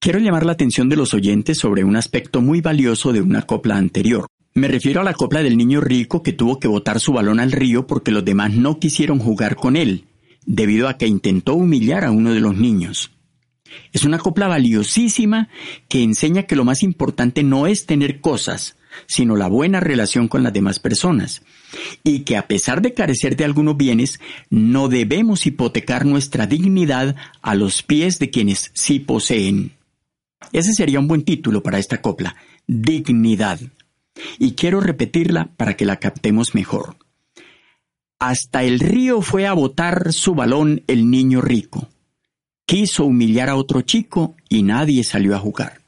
Quiero 0.00 0.18
llamar 0.18 0.46
la 0.46 0.52
atención 0.52 0.88
de 0.88 0.96
los 0.96 1.14
oyentes 1.14 1.58
sobre 1.58 1.84
un 1.84 1.94
aspecto 1.94 2.40
muy 2.40 2.60
valioso 2.60 3.12
de 3.12 3.20
una 3.20 3.42
copla 3.42 3.76
anterior. 3.76 4.26
Me 4.56 4.68
refiero 4.68 5.02
a 5.02 5.04
la 5.04 5.12
copla 5.12 5.42
del 5.42 5.58
niño 5.58 5.82
rico 5.82 6.22
que 6.22 6.32
tuvo 6.32 6.58
que 6.58 6.66
botar 6.66 6.98
su 6.98 7.12
balón 7.12 7.40
al 7.40 7.52
río 7.52 7.86
porque 7.86 8.10
los 8.10 8.24
demás 8.24 8.54
no 8.54 8.78
quisieron 8.78 9.18
jugar 9.18 9.54
con 9.54 9.76
él, 9.76 10.06
debido 10.46 10.88
a 10.88 10.96
que 10.96 11.06
intentó 11.06 11.52
humillar 11.52 12.06
a 12.06 12.10
uno 12.10 12.32
de 12.32 12.40
los 12.40 12.56
niños. 12.56 13.10
Es 13.92 14.04
una 14.04 14.18
copla 14.18 14.48
valiosísima 14.48 15.50
que 15.90 16.02
enseña 16.02 16.44
que 16.44 16.56
lo 16.56 16.64
más 16.64 16.82
importante 16.82 17.42
no 17.42 17.66
es 17.66 17.84
tener 17.84 18.22
cosas, 18.22 18.78
sino 19.06 19.36
la 19.36 19.46
buena 19.46 19.78
relación 19.80 20.26
con 20.26 20.42
las 20.42 20.54
demás 20.54 20.78
personas, 20.78 21.42
y 22.02 22.20
que 22.20 22.38
a 22.38 22.48
pesar 22.48 22.80
de 22.80 22.94
carecer 22.94 23.36
de 23.36 23.44
algunos 23.44 23.76
bienes, 23.76 24.20
no 24.48 24.88
debemos 24.88 25.44
hipotecar 25.44 26.06
nuestra 26.06 26.46
dignidad 26.46 27.14
a 27.42 27.54
los 27.54 27.82
pies 27.82 28.18
de 28.18 28.30
quienes 28.30 28.70
sí 28.72 29.00
poseen. 29.00 29.72
Ese 30.50 30.72
sería 30.72 30.98
un 30.98 31.08
buen 31.08 31.24
título 31.24 31.62
para 31.62 31.78
esta 31.78 32.00
copla, 32.00 32.36
dignidad. 32.66 33.60
Y 34.38 34.52
quiero 34.52 34.80
repetirla 34.80 35.50
para 35.56 35.76
que 35.76 35.84
la 35.84 35.96
captemos 35.96 36.54
mejor. 36.54 36.96
Hasta 38.18 38.62
el 38.62 38.80
río 38.80 39.20
fue 39.20 39.46
a 39.46 39.52
botar 39.52 40.12
su 40.12 40.34
balón 40.34 40.82
el 40.86 41.10
niño 41.10 41.40
rico. 41.40 41.88
Quiso 42.66 43.04
humillar 43.04 43.48
a 43.50 43.56
otro 43.56 43.82
chico 43.82 44.34
y 44.48 44.62
nadie 44.62 45.04
salió 45.04 45.36
a 45.36 45.38
jugar. 45.38 45.80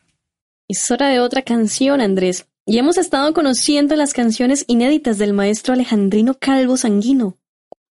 Es 0.68 0.90
hora 0.90 1.08
de 1.08 1.20
otra 1.20 1.42
canción, 1.42 2.00
Andrés. 2.00 2.46
Y 2.66 2.76
hemos 2.76 2.98
estado 2.98 3.32
conociendo 3.32 3.96
las 3.96 4.12
canciones 4.12 4.64
inéditas 4.68 5.16
del 5.16 5.32
maestro 5.32 5.72
Alejandrino 5.72 6.34
Calvo 6.34 6.76
Sanguino. 6.76 7.38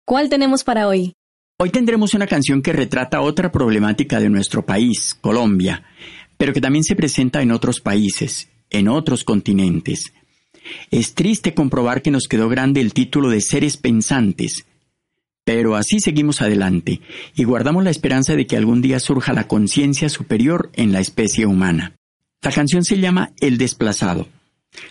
¿Cuál 0.06 0.30
tenemos 0.30 0.64
para 0.64 0.88
hoy? 0.88 1.12
Hoy 1.58 1.70
tendremos 1.70 2.14
una 2.14 2.26
canción 2.26 2.62
que 2.62 2.72
retrata 2.72 3.20
otra 3.20 3.52
problemática 3.52 4.18
de 4.18 4.30
nuestro 4.30 4.64
país, 4.64 5.14
Colombia, 5.20 5.84
pero 6.38 6.52
que 6.54 6.61
también 6.61 6.82
se 6.82 6.96
presenta 6.96 7.42
en 7.42 7.52
otros 7.52 7.80
países, 7.80 8.49
en 8.70 8.88
otros 8.88 9.22
continentes. 9.22 10.12
Es 10.90 11.14
triste 11.14 11.54
comprobar 11.54 12.02
que 12.02 12.11
nos 12.11 12.28
quedó 12.28 12.49
grande 12.49 12.81
el 12.81 12.92
título 12.92 13.28
de 13.31 13.40
seres 13.40 13.76
pensantes, 13.76 14.66
pero 15.45 15.76
así 15.76 16.00
seguimos 16.00 16.40
adelante 16.40 17.00
y 17.35 17.45
guardamos 17.45 17.85
la 17.85 17.90
esperanza 17.90 18.37
de 18.37 18.47
que 18.47 18.57
algún 18.57 18.83
día 18.83 19.00
surja 19.00 19.33
la 19.33 19.49
conciencia 19.49 20.09
superior 20.09 20.71
en 20.75 20.92
la 20.92 21.00
especie 21.00 21.47
humana. 21.47 21.97
La 22.42 22.52
canción 22.52 22.85
se 22.85 22.99
llama 22.99 23.33
El 23.40 23.59
desplazado. 23.59 24.28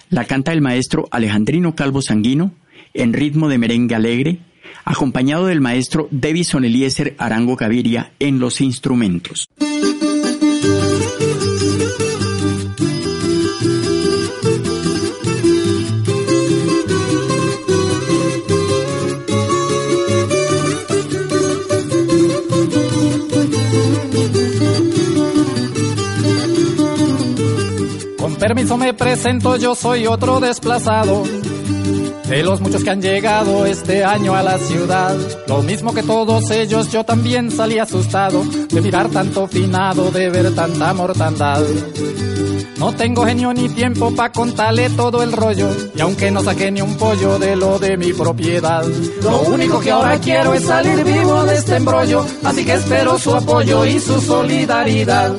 La 0.10 0.26
canta 0.26 0.54
el 0.54 0.62
maestro 0.62 1.08
Alejandrino 1.12 1.76
Calvo 1.76 2.02
Sanguino 2.02 2.54
en 2.94 3.14
ritmo 3.14 3.50
de 3.50 3.58
merengue 3.58 3.96
alegre, 3.96 4.40
acompañado 4.84 5.48
del 5.48 5.62
maestro 5.62 6.08
Davison 6.12 6.66
Eliezer 6.66 7.16
Arango 7.18 7.56
Gaviria 7.56 8.14
en 8.20 8.40
los 8.40 8.62
instrumentos. 8.62 9.48
Permiso 28.54 28.76
me 28.76 28.94
presento, 28.94 29.56
yo 29.56 29.76
soy 29.76 30.08
otro 30.08 30.42
desplazado. 30.42 31.24
De 32.28 32.44
los 32.44 32.60
muchos 32.60 32.84
que 32.84 32.90
han 32.90 33.02
llegado 33.02 33.66
este 33.66 34.04
año 34.04 34.36
a 34.36 34.44
la 34.44 34.58
ciudad, 34.58 35.16
lo 35.48 35.62
mismo 35.62 35.94
que 35.94 36.04
todos 36.04 36.52
ellos, 36.52 36.92
yo 36.92 37.06
también 37.06 37.50
salí 37.50 37.80
asustado 37.80 38.44
de 38.44 38.82
mirar 38.82 39.08
tanto 39.08 39.48
finado, 39.48 40.12
de 40.12 40.30
ver 40.30 40.54
tanta 40.54 40.94
mortandad. 40.94 41.64
No 42.78 42.92
tengo 42.92 43.26
genio 43.26 43.54
ni 43.54 43.70
tiempo 43.70 44.14
pa' 44.14 44.34
contarle 44.34 44.90
todo 44.90 45.24
el 45.24 45.32
rollo, 45.32 45.70
y 45.96 46.02
aunque 46.02 46.30
no 46.30 46.44
saqué 46.44 46.72
ni 46.72 46.82
un 46.82 46.98
pollo 46.98 47.40
de 47.40 47.56
lo 47.56 47.80
de 47.80 47.96
mi 47.96 48.12
propiedad, 48.12 48.84
lo 49.24 49.42
único 49.44 49.80
que 49.80 49.92
ahora 49.92 50.20
quiero 50.20 50.54
es 50.54 50.66
salir 50.66 51.06
vivo 51.06 51.44
de 51.46 51.56
este 51.56 51.78
embrollo, 51.78 52.26
así 52.44 52.66
que 52.66 52.74
espero 52.74 53.18
su 53.18 53.34
apoyo 53.34 53.86
y 53.86 53.98
su 53.98 54.20
solidaridad. 54.20 55.38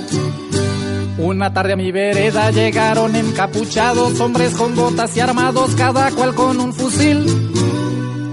Una 1.22 1.54
tarde 1.54 1.74
a 1.74 1.76
mi 1.76 1.92
vereda 1.92 2.50
llegaron 2.50 3.14
encapuchados 3.14 4.18
hombres 4.18 4.54
con 4.54 4.74
botas 4.74 5.16
y 5.16 5.20
armados, 5.20 5.72
cada 5.76 6.10
cual 6.10 6.34
con 6.34 6.58
un 6.58 6.74
fusil. 6.74 7.24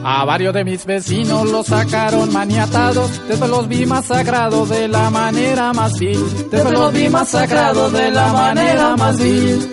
A 0.04 0.26
varios 0.26 0.56
de 0.56 0.64
mis 0.64 0.88
vecinos 0.88 1.52
los 1.52 1.68
sacaron 1.68 2.34
maniatados, 2.34 3.28
después 3.28 3.52
los 3.52 3.68
vi 3.68 3.86
masacrados 3.86 4.70
de 4.70 4.88
la 4.88 5.12
manera 5.12 5.72
más 5.72 6.00
vil. 6.00 6.20
Después 6.50 6.74
los 6.74 6.92
vi 6.92 7.10
masacrados 7.10 7.94
de 7.94 8.10
la 8.10 8.34
manera 8.34 8.96
más 8.96 9.20
vil. 9.20 9.70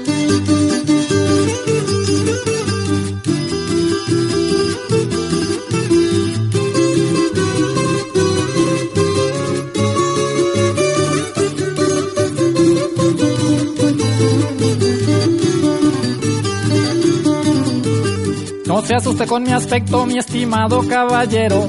Se 18.87 18.94
asuste 18.94 19.27
con 19.27 19.42
mi 19.42 19.53
aspecto, 19.53 20.07
mi 20.07 20.16
estimado 20.16 20.81
caballero. 20.88 21.68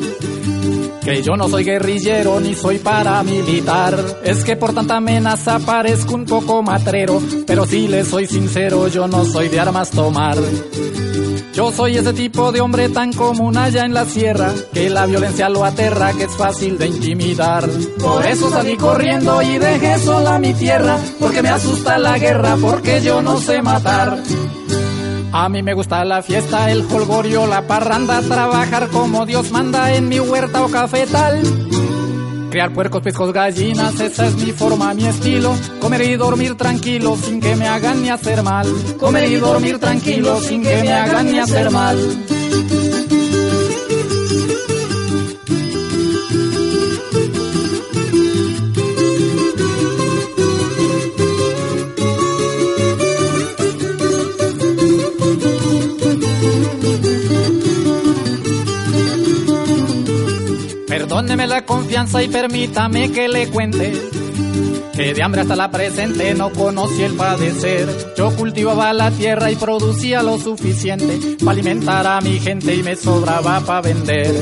Que 1.03 1.23
yo 1.23 1.35
no 1.35 1.47
soy 1.47 1.63
guerrillero 1.63 2.39
ni 2.39 2.53
soy 2.53 2.77
paramilitar. 2.77 3.95
Es 4.23 4.43
que 4.43 4.55
por 4.55 4.73
tanta 4.73 4.97
amenaza 4.97 5.57
parezco 5.57 6.13
un 6.13 6.25
poco 6.25 6.61
matrero. 6.61 7.19
Pero 7.47 7.65
si 7.65 7.87
le 7.87 8.05
soy 8.05 8.27
sincero, 8.27 8.87
yo 8.87 9.07
no 9.07 9.25
soy 9.25 9.49
de 9.49 9.59
armas 9.59 9.89
tomar. 9.89 10.37
Yo 11.53 11.71
soy 11.71 11.97
ese 11.97 12.13
tipo 12.13 12.51
de 12.51 12.61
hombre 12.61 12.89
tan 12.89 13.11
común 13.11 13.57
allá 13.57 13.85
en 13.85 13.95
la 13.95 14.05
sierra, 14.05 14.53
que 14.71 14.91
la 14.91 15.07
violencia 15.07 15.49
lo 15.49 15.65
aterra, 15.65 16.13
que 16.13 16.25
es 16.25 16.35
fácil 16.35 16.77
de 16.77 16.85
intimidar. 16.85 17.67
Por 17.99 18.23
eso 18.27 18.51
salí 18.51 18.77
corriendo 18.77 19.41
y 19.41 19.57
dejé 19.57 19.97
sola 19.97 20.37
mi 20.37 20.53
tierra, 20.53 20.99
porque 21.19 21.41
me 21.41 21.49
asusta 21.49 21.97
la 21.97 22.19
guerra, 22.19 22.57
porque 22.61 23.01
yo 23.01 23.23
no 23.23 23.39
sé 23.39 23.63
matar. 23.63 24.19
A 25.31 25.49
mí 25.49 25.61
me 25.61 25.73
gusta 25.73 26.03
la 26.05 26.21
fiesta, 26.21 26.71
el 26.71 26.83
jolgorio, 26.83 27.47
la 27.47 27.67
parranda, 27.67 28.21
trabajar 28.21 28.87
como 28.89 29.25
Dios 29.25 29.51
manda 29.51 29.93
en 29.93 30.07
mi 30.07 30.19
huerta 30.19 30.63
o 30.63 30.69
cafetal. 30.69 31.41
Criar 32.49 32.73
puercos, 32.73 33.01
pescos, 33.01 33.33
gallinas, 33.33 33.99
esa 33.99 34.27
es 34.27 34.35
mi 34.35 34.51
forma, 34.51 34.93
mi 34.93 35.05
estilo. 35.05 35.53
Comer 35.81 36.01
y 36.03 36.15
dormir 36.15 36.55
tranquilo 36.55 37.17
sin 37.17 37.41
que 37.41 37.55
me 37.55 37.67
hagan 37.67 38.01
ni 38.01 38.09
hacer 38.09 38.41
mal. 38.41 38.67
Comer 38.97 39.29
y 39.29 39.35
dormir 39.35 39.79
tranquilo 39.79 40.39
sin 40.41 40.63
que 40.63 40.81
me 40.81 40.93
hagan 40.93 41.31
ni 41.31 41.39
hacer 41.39 41.71
mal. 41.71 41.97
Deme 61.27 61.45
la 61.45 61.65
confianza 61.65 62.23
y 62.23 62.29
permítame 62.29 63.11
que 63.11 63.27
le 63.27 63.49
cuente 63.49 63.91
que 64.97 65.13
de 65.13 65.21
hambre 65.21 65.41
hasta 65.41 65.55
la 65.55 65.69
presente 65.69 66.33
no 66.33 66.49
conocí 66.51 67.03
el 67.03 67.13
padecer. 67.13 68.15
Yo 68.17 68.35
cultivaba 68.35 68.91
la 68.93 69.11
tierra 69.11 69.51
y 69.51 69.55
producía 69.55 70.23
lo 70.23 70.39
suficiente 70.39 71.37
para 71.37 71.51
alimentar 71.51 72.07
a 72.07 72.19
mi 72.21 72.39
gente 72.39 72.73
y 72.73 72.81
me 72.81 72.95
sobraba 72.95 73.59
para 73.59 73.81
vender. 73.81 74.33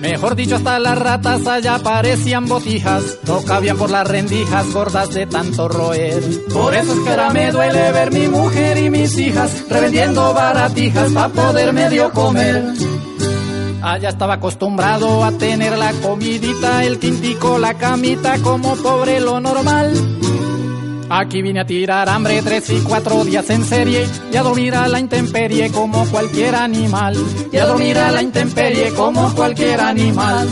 Mejor 0.00 0.36
dicho, 0.36 0.56
hasta 0.56 0.78
las 0.78 0.98
ratas 0.98 1.46
allá 1.46 1.78
parecían 1.78 2.46
botijas, 2.46 3.18
no 3.26 3.42
cabían 3.44 3.78
por 3.78 3.90
las 3.90 4.06
rendijas 4.06 4.70
gordas 4.72 5.14
de 5.14 5.26
tanto 5.26 5.68
roer. 5.68 6.22
Por 6.52 6.74
eso 6.74 6.92
es 6.92 7.00
que 7.00 7.10
ahora 7.10 7.30
me 7.30 7.50
duele 7.50 7.92
ver 7.92 8.12
mi 8.12 8.28
mujer 8.28 8.76
y 8.76 8.90
mis 8.90 9.16
hijas 9.16 9.64
revendiendo 9.70 10.34
baratijas 10.34 11.12
para 11.12 11.28
poder 11.28 11.72
medio 11.72 12.12
comer. 12.12 12.74
Allá 13.86 14.08
estaba 14.08 14.34
acostumbrado 14.34 15.22
a 15.22 15.30
tener 15.30 15.78
la 15.78 15.92
comidita, 15.92 16.84
el 16.84 16.98
tintico, 16.98 17.56
la 17.56 17.74
camita, 17.74 18.36
como 18.42 18.74
pobre 18.74 19.20
lo 19.20 19.38
normal. 19.38 19.92
Aquí 21.08 21.40
vine 21.40 21.60
a 21.60 21.66
tirar 21.66 22.08
hambre 22.08 22.42
tres 22.42 22.68
y 22.70 22.80
cuatro 22.80 23.24
días 23.24 23.48
en 23.50 23.64
serie 23.64 24.08
y 24.32 24.36
a 24.36 24.42
dormir 24.42 24.74
a 24.74 24.88
la 24.88 24.98
intemperie 24.98 25.70
como 25.70 26.04
cualquier 26.06 26.56
animal. 26.56 27.16
Y 27.52 27.58
a 27.58 27.66
dormir 27.66 27.96
a 27.98 28.10
la 28.10 28.22
intemperie 28.22 28.92
como 28.92 29.32
cualquier 29.36 29.80
animal. 29.80 30.48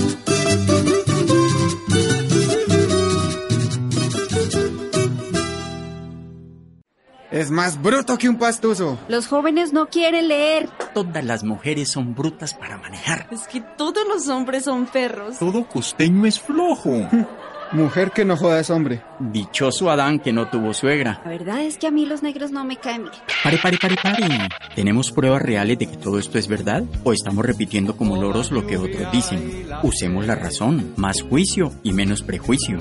Es 7.35 7.51
más 7.51 7.83
bruto 7.83 8.17
que 8.17 8.29
un 8.29 8.39
pastuso. 8.39 8.97
Los 9.09 9.27
jóvenes 9.27 9.73
no 9.73 9.89
quieren 9.89 10.29
leer. 10.29 10.69
Todas 10.95 11.25
las 11.25 11.43
mujeres 11.43 11.91
son 11.91 12.15
brutas 12.15 12.55
para 12.55 12.79
manejar. 12.79 13.27
Es 13.33 13.49
que 13.49 13.61
todos 13.61 14.07
los 14.07 14.29
hombres 14.29 14.63
son 14.63 14.87
perros. 14.87 15.41
Todo 15.41 15.67
costeño 15.67 16.27
es 16.27 16.39
flojo. 16.39 16.93
Mujer 17.73 18.13
que 18.13 18.25
no 18.25 18.37
joda 18.37 18.61
es 18.61 18.71
hombre. 18.71 19.03
Dichoso 19.19 19.91
Adán 19.91 20.21
que 20.21 20.33
no 20.33 20.47
tuvo 20.49 20.73
suegra. 20.73 21.23
La 21.25 21.31
verdad 21.31 21.63
es 21.63 21.77
que 21.77 21.89
a 21.89 21.91
mí 21.91 22.07
los 22.07 22.23
negros 22.23 22.53
no 22.53 22.65
me 22.65 22.77
caen 22.77 23.03
bien. 23.03 23.15
Pare, 23.43 23.59
pare, 23.59 23.79
pare, 23.79 23.97
pare. 24.01 24.49
¿Tenemos 24.77 25.11
pruebas 25.11 25.43
reales 25.43 25.77
de 25.81 25.89
que 25.89 25.97
todo 25.97 26.21
esto 26.21 26.39
es 26.39 26.47
verdad? 26.47 26.85
¿O 27.03 27.13
estamos 27.13 27.45
repitiendo 27.45 27.97
como 27.97 28.15
loros 28.15 28.53
lo 28.53 28.65
que 28.65 28.77
otros 28.77 29.11
dicen? 29.11 29.67
Usemos 29.83 30.25
la 30.25 30.37
razón, 30.37 30.95
más 30.97 31.21
juicio 31.23 31.73
y 31.83 31.93
menos 31.93 32.23
prejuicio. 32.23 32.79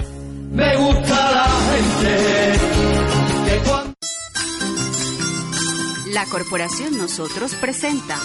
Me 0.51 0.77
gusta 0.77 1.31
la 1.31 1.47
gente 1.71 3.42
La 6.13 6.25
Corporación 6.27 6.95
Nosotros 6.95 7.55
presenta 7.55 8.19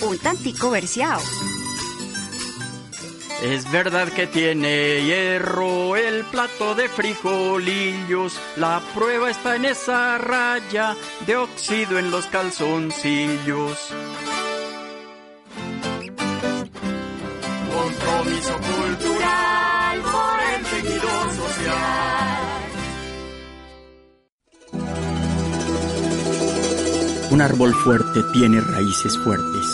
Un 0.00 0.16
Tantico 0.16 0.70
Versiao. 0.70 1.20
Es 3.42 3.70
verdad 3.70 4.08
que 4.08 4.26
tiene 4.26 5.04
hierro 5.04 5.94
el 5.94 6.24
plato 6.24 6.74
de 6.74 6.88
frijolillos. 6.88 8.40
La 8.56 8.80
prueba 8.94 9.30
está 9.30 9.56
en 9.56 9.66
esa 9.66 10.16
raya 10.16 10.96
de 11.26 11.36
óxido 11.36 11.98
en 11.98 12.10
los 12.10 12.24
calzoncillos. 12.28 13.92
Un 27.30 27.42
árbol 27.42 27.74
fuerte 27.74 28.22
tiene 28.32 28.60
raíces 28.60 29.18
fuertes. 29.18 29.66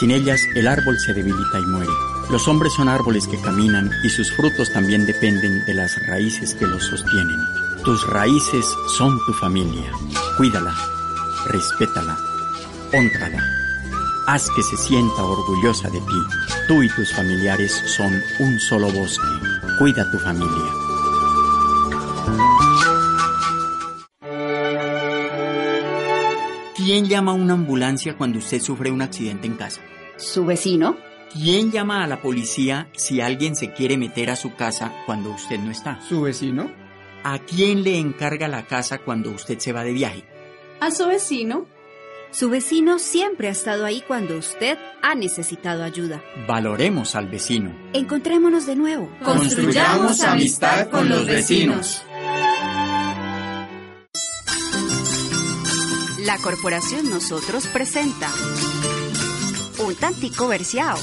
Sin 0.00 0.10
ellas, 0.10 0.40
el 0.54 0.66
árbol 0.66 0.98
se 0.98 1.12
debilita 1.12 1.60
y 1.60 1.66
muere. 1.66 1.92
Los 2.30 2.48
hombres 2.48 2.72
son 2.72 2.88
árboles 2.88 3.28
que 3.28 3.40
caminan 3.40 3.90
y 4.02 4.08
sus 4.08 4.32
frutos 4.32 4.72
también 4.72 5.04
dependen 5.04 5.62
de 5.66 5.74
las 5.74 5.94
raíces 6.06 6.54
que 6.54 6.66
los 6.66 6.82
sostienen. 6.84 7.38
Tus 7.84 8.06
raíces 8.08 8.66
son 8.96 9.18
tu 9.26 9.32
familia. 9.34 9.92
Cuídala, 10.38 10.74
respétala, 11.46 12.16
honrala. 12.92 13.44
Haz 14.26 14.48
que 14.56 14.62
se 14.62 14.76
sienta 14.78 15.22
orgullosa 15.22 15.90
de 15.90 16.00
ti. 16.00 16.22
Tú 16.66 16.82
y 16.82 16.88
tus 16.88 17.12
familiares 17.12 17.72
son 17.94 18.12
un 18.40 18.58
solo 18.58 18.90
bosque. 18.90 19.22
Cuida 19.78 20.10
tu 20.10 20.18
familia. 20.18 20.75
¿Quién 26.86 27.06
llama 27.06 27.32
a 27.32 27.34
una 27.34 27.54
ambulancia 27.54 28.16
cuando 28.16 28.38
usted 28.38 28.62
sufre 28.62 28.92
un 28.92 29.02
accidente 29.02 29.48
en 29.48 29.56
casa? 29.56 29.80
¿Su 30.18 30.46
vecino? 30.46 30.96
¿Quién 31.32 31.72
llama 31.72 32.04
a 32.04 32.06
la 32.06 32.22
policía 32.22 32.88
si 32.94 33.20
alguien 33.20 33.56
se 33.56 33.72
quiere 33.72 33.98
meter 33.98 34.30
a 34.30 34.36
su 34.36 34.54
casa 34.54 34.92
cuando 35.04 35.30
usted 35.30 35.58
no 35.58 35.72
está? 35.72 36.00
¿Su 36.08 36.20
vecino? 36.20 36.70
¿A 37.24 37.40
quién 37.40 37.82
le 37.82 37.98
encarga 37.98 38.46
la 38.46 38.68
casa 38.68 38.98
cuando 38.98 39.32
usted 39.32 39.58
se 39.58 39.72
va 39.72 39.82
de 39.82 39.94
viaje? 39.94 40.22
¿A 40.78 40.92
su 40.92 41.08
vecino? 41.08 41.66
Su 42.30 42.50
vecino 42.50 43.00
siempre 43.00 43.48
ha 43.48 43.50
estado 43.50 43.84
ahí 43.84 44.04
cuando 44.06 44.38
usted 44.38 44.78
ha 45.02 45.16
necesitado 45.16 45.82
ayuda. 45.82 46.22
Valoremos 46.46 47.16
al 47.16 47.26
vecino. 47.26 47.74
Encontrémonos 47.94 48.64
de 48.64 48.76
nuevo. 48.76 49.10
Construyamos 49.24 50.20
amistad 50.22 50.88
con 50.88 51.08
los 51.08 51.26
vecinos. 51.26 52.05
La 56.26 56.38
Corporación 56.38 57.08
Nosotros 57.08 57.68
presenta 57.68 58.28
Un 59.78 59.94
Tantico 59.94 60.48
Versiao. 60.48 60.98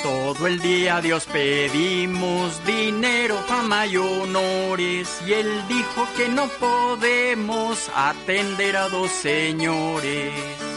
Todo 0.00 0.46
el 0.46 0.60
día 0.60 0.98
a 0.98 1.00
Dios 1.00 1.26
pedimos 1.26 2.64
dinero, 2.64 3.36
fama 3.48 3.88
y 3.88 3.96
honores. 3.96 5.08
Y 5.26 5.32
él 5.32 5.50
dijo 5.66 6.06
que 6.16 6.28
no 6.28 6.46
podemos 6.46 7.90
atender 7.92 8.76
a 8.76 8.88
dos 8.88 9.10
señores. 9.10 10.67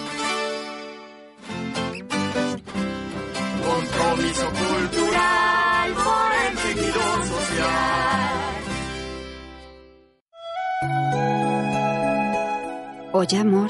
Oye, 13.21 13.37
amor, 13.37 13.69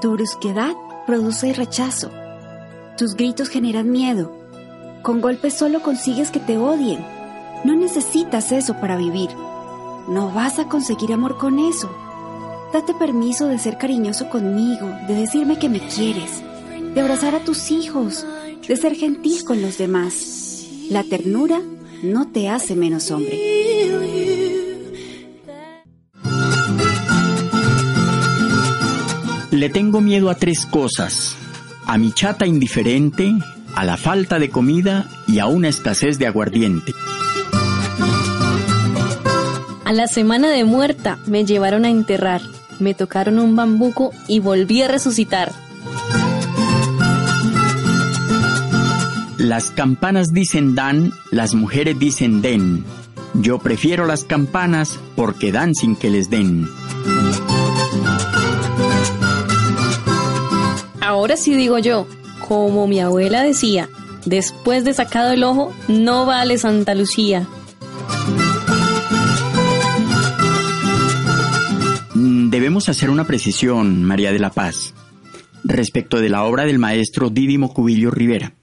tu 0.00 0.10
brusquedad 0.14 0.72
produce 1.06 1.52
rechazo. 1.52 2.10
Tus 2.98 3.14
gritos 3.14 3.48
generan 3.48 3.92
miedo. 3.92 4.36
Con 5.02 5.20
golpes 5.20 5.54
solo 5.54 5.80
consigues 5.80 6.32
que 6.32 6.40
te 6.40 6.58
odien. 6.58 7.06
No 7.62 7.76
necesitas 7.76 8.50
eso 8.50 8.74
para 8.80 8.96
vivir. 8.96 9.30
No 10.08 10.32
vas 10.34 10.58
a 10.58 10.66
conseguir 10.66 11.12
amor 11.12 11.38
con 11.38 11.60
eso. 11.60 11.88
Date 12.72 12.94
permiso 12.94 13.46
de 13.46 13.60
ser 13.60 13.78
cariñoso 13.78 14.28
conmigo, 14.28 14.88
de 15.06 15.14
decirme 15.14 15.56
que 15.56 15.68
me 15.68 15.78
quieres, 15.78 16.42
de 16.94 17.00
abrazar 17.00 17.36
a 17.36 17.44
tus 17.44 17.70
hijos, 17.70 18.26
de 18.66 18.76
ser 18.76 18.96
gentil 18.96 19.44
con 19.44 19.62
los 19.62 19.78
demás. 19.78 20.66
La 20.90 21.04
ternura 21.04 21.60
no 22.02 22.26
te 22.26 22.48
hace 22.48 22.74
menos 22.74 23.08
hombre. 23.12 24.13
Le 29.54 29.70
tengo 29.70 30.00
miedo 30.00 30.30
a 30.30 30.34
tres 30.34 30.66
cosas. 30.66 31.36
A 31.86 31.96
mi 31.96 32.10
chata 32.10 32.44
indiferente, 32.44 33.32
a 33.76 33.84
la 33.84 33.96
falta 33.96 34.40
de 34.40 34.50
comida 34.50 35.08
y 35.28 35.38
a 35.38 35.46
una 35.46 35.68
escasez 35.68 36.18
de 36.18 36.26
aguardiente. 36.26 36.92
A 39.84 39.92
la 39.92 40.08
semana 40.08 40.50
de 40.50 40.64
muerta 40.64 41.20
me 41.26 41.44
llevaron 41.44 41.84
a 41.84 41.90
enterrar, 41.90 42.42
me 42.80 42.94
tocaron 42.94 43.38
un 43.38 43.54
bambuco 43.54 44.10
y 44.26 44.40
volví 44.40 44.82
a 44.82 44.88
resucitar. 44.88 45.52
Las 49.38 49.70
campanas 49.70 50.32
dicen 50.32 50.74
dan, 50.74 51.12
las 51.30 51.54
mujeres 51.54 51.96
dicen 51.96 52.42
den. 52.42 52.84
Yo 53.34 53.60
prefiero 53.60 54.04
las 54.04 54.24
campanas 54.24 54.98
porque 55.14 55.52
dan 55.52 55.76
sin 55.76 55.94
que 55.94 56.10
les 56.10 56.28
den. 56.28 56.68
Ahora 61.14 61.36
sí 61.36 61.54
digo 61.54 61.78
yo, 61.78 62.08
como 62.48 62.88
mi 62.88 62.98
abuela 62.98 63.44
decía, 63.44 63.88
después 64.26 64.84
de 64.84 64.94
sacado 64.94 65.30
el 65.30 65.44
ojo, 65.44 65.72
no 65.86 66.26
vale 66.26 66.58
Santa 66.58 66.92
Lucía. 66.92 67.46
Mm, 72.14 72.50
Debemos 72.50 72.88
hacer 72.88 73.10
una 73.10 73.28
precisión, 73.28 74.02
María 74.02 74.32
de 74.32 74.40
la 74.40 74.50
Paz, 74.50 74.92
respecto 75.62 76.20
de 76.20 76.30
la 76.30 76.42
obra 76.42 76.64
del 76.64 76.80
maestro 76.80 77.30
Dídimo 77.30 77.72
Cubillo 77.72 78.10
Rivera. 78.10 78.54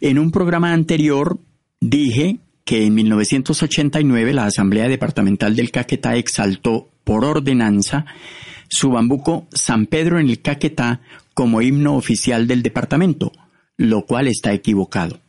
En 0.00 0.18
un 0.18 0.30
programa 0.30 0.72
anterior 0.72 1.38
dije 1.82 2.38
que 2.64 2.86
en 2.86 2.94
1989 2.94 4.32
la 4.32 4.46
Asamblea 4.46 4.88
Departamental 4.88 5.54
del 5.54 5.70
Caquetá 5.70 6.16
exaltó 6.16 6.88
por 7.04 7.26
ordenanza 7.26 8.06
su 8.70 8.88
bambuco 8.88 9.46
San 9.52 9.84
Pedro 9.84 10.18
en 10.18 10.30
el 10.30 10.40
Caquetá 10.40 11.02
como 11.38 11.62
himno 11.62 11.94
oficial 11.94 12.48
del 12.48 12.64
departamento, 12.64 13.30
lo 13.76 14.06
cual 14.06 14.26
está 14.26 14.52
equivocado. 14.52 15.20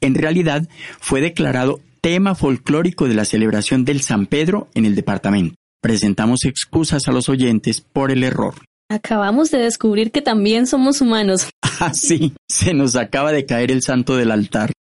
En 0.00 0.14
realidad, 0.14 0.68
fue 1.00 1.20
declarado 1.20 1.80
tema 2.00 2.36
folclórico 2.36 3.08
de 3.08 3.14
la 3.14 3.24
celebración 3.24 3.84
del 3.84 4.02
San 4.02 4.26
Pedro 4.26 4.68
en 4.74 4.84
el 4.84 4.94
departamento. 4.94 5.56
Presentamos 5.82 6.44
excusas 6.44 7.08
a 7.08 7.10
los 7.10 7.28
oyentes 7.28 7.80
por 7.80 8.12
el 8.12 8.22
error. 8.22 8.54
Acabamos 8.88 9.50
de 9.50 9.58
descubrir 9.58 10.12
que 10.12 10.22
también 10.22 10.68
somos 10.68 11.00
humanos. 11.00 11.48
Ah, 11.80 11.92
sí, 11.92 12.32
se 12.48 12.72
nos 12.72 12.94
acaba 12.94 13.32
de 13.32 13.44
caer 13.44 13.72
el 13.72 13.82
santo 13.82 14.16
del 14.16 14.30
altar. 14.30 14.72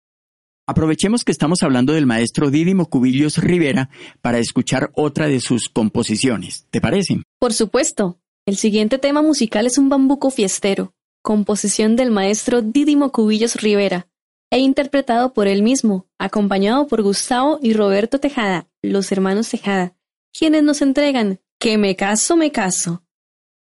Aprovechemos 0.68 1.26
que 1.26 1.32
estamos 1.32 1.64
hablando 1.64 1.92
del 1.92 2.06
maestro 2.06 2.52
Dídimo 2.52 2.86
Cubillos 2.86 3.40
Rivera 3.40 3.90
para 4.22 4.38
escuchar 4.38 4.92
otra 4.94 5.28
de 5.28 5.42
sus 5.42 5.70
composiciones. 5.70 6.68
¿Te 6.70 6.80
parece? 6.80 7.24
Por 7.38 7.52
supuesto. 7.52 8.20
El 8.48 8.58
siguiente 8.58 9.00
tema 9.00 9.24
musical 9.24 9.66
es 9.66 9.80
un 9.80 9.90
bambuco 9.90 10.30
fiestero, 10.30 10.94
composición 11.24 11.96
del 11.96 12.12
maestro 12.12 12.62
Dídimo 12.62 13.12
Cubillos 13.12 13.56
Rivera, 13.56 14.08
e 14.52 14.60
interpretado 14.60 15.34
por 15.34 15.48
él 15.48 15.64
mismo, 15.64 16.08
acompañado 16.20 16.86
por 16.86 17.02
Gustavo 17.02 17.58
y 17.60 17.74
Roberto 17.74 18.20
Tejada, 18.20 18.70
los 18.84 19.12
hermanos 19.12 19.50
Tejada, 19.50 19.96
quienes 20.32 20.62
nos 20.62 20.84
entregan 20.84 21.40
Que 21.58 21.80
me 21.80 21.96
caso, 21.96 22.36
me 22.36 22.52
caso. 22.52 23.04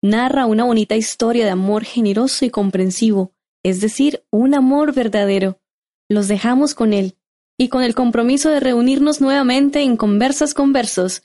Narra 0.02 0.46
una 0.46 0.64
bonita 0.64 0.96
historia 0.96 1.44
de 1.44 1.52
amor 1.52 1.84
generoso 1.84 2.44
y 2.44 2.50
comprensivo, 2.50 3.32
es 3.62 3.80
decir, 3.80 4.24
un 4.32 4.52
amor 4.52 4.92
verdadero. 4.92 5.60
Los 6.08 6.26
dejamos 6.26 6.74
con 6.74 6.92
él, 6.92 7.16
y 7.56 7.68
con 7.68 7.84
el 7.84 7.94
compromiso 7.94 8.50
de 8.50 8.58
reunirnos 8.58 9.20
nuevamente 9.20 9.82
en 9.82 9.96
Conversas 9.96 10.54
con 10.54 10.72
Versos, 10.72 11.22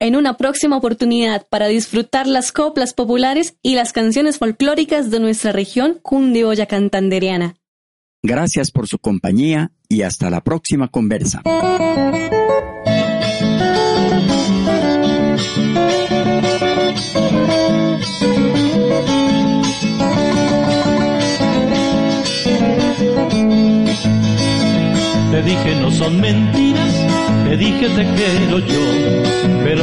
en 0.00 0.16
una 0.16 0.36
próxima 0.36 0.76
oportunidad 0.76 1.46
para 1.48 1.68
disfrutar 1.68 2.26
las 2.26 2.50
coplas 2.50 2.94
populares 2.94 3.54
y 3.62 3.74
las 3.74 3.92
canciones 3.92 4.38
folclóricas 4.38 5.10
de 5.10 5.20
nuestra 5.20 5.52
región 5.52 5.98
cundioya 6.02 6.66
cantanderiana. 6.66 7.54
Gracias 8.22 8.70
por 8.70 8.88
su 8.88 8.98
compañía 8.98 9.72
y 9.88 10.02
hasta 10.02 10.30
la 10.30 10.42
próxima 10.42 10.88
conversa. 10.88 11.42
Te 25.30 25.42
dije 25.42 25.76
no 25.80 25.90
son 25.90 26.20
mentiras, 26.20 26.94
te 27.48 27.56
dije 27.56 27.88
te 27.88 28.04
quiero 28.14 28.58
yo, 28.58 28.84
pero 29.64 29.79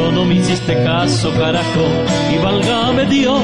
hiciste 0.58 0.84
caso, 0.84 1.32
carajo, 1.34 1.86
y 2.34 2.38
válgame 2.44 3.06
Dios, 3.06 3.42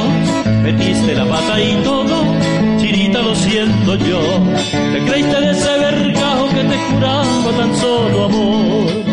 metiste 0.64 1.14
la 1.14 1.26
pata 1.26 1.62
y 1.62 1.76
todo, 1.84 2.24
chinita 2.80 3.22
lo 3.22 3.36
siento 3.36 3.96
yo, 3.96 4.22
te 4.92 5.00
creíste 5.06 5.42
de 5.42 5.52
ese 5.52 5.80
vergajo 5.80 6.50
que 6.50 6.64
te 6.64 6.78
juraba 6.78 7.52
tan 7.58 7.76
solo 7.76 8.26
amor. 8.26 9.04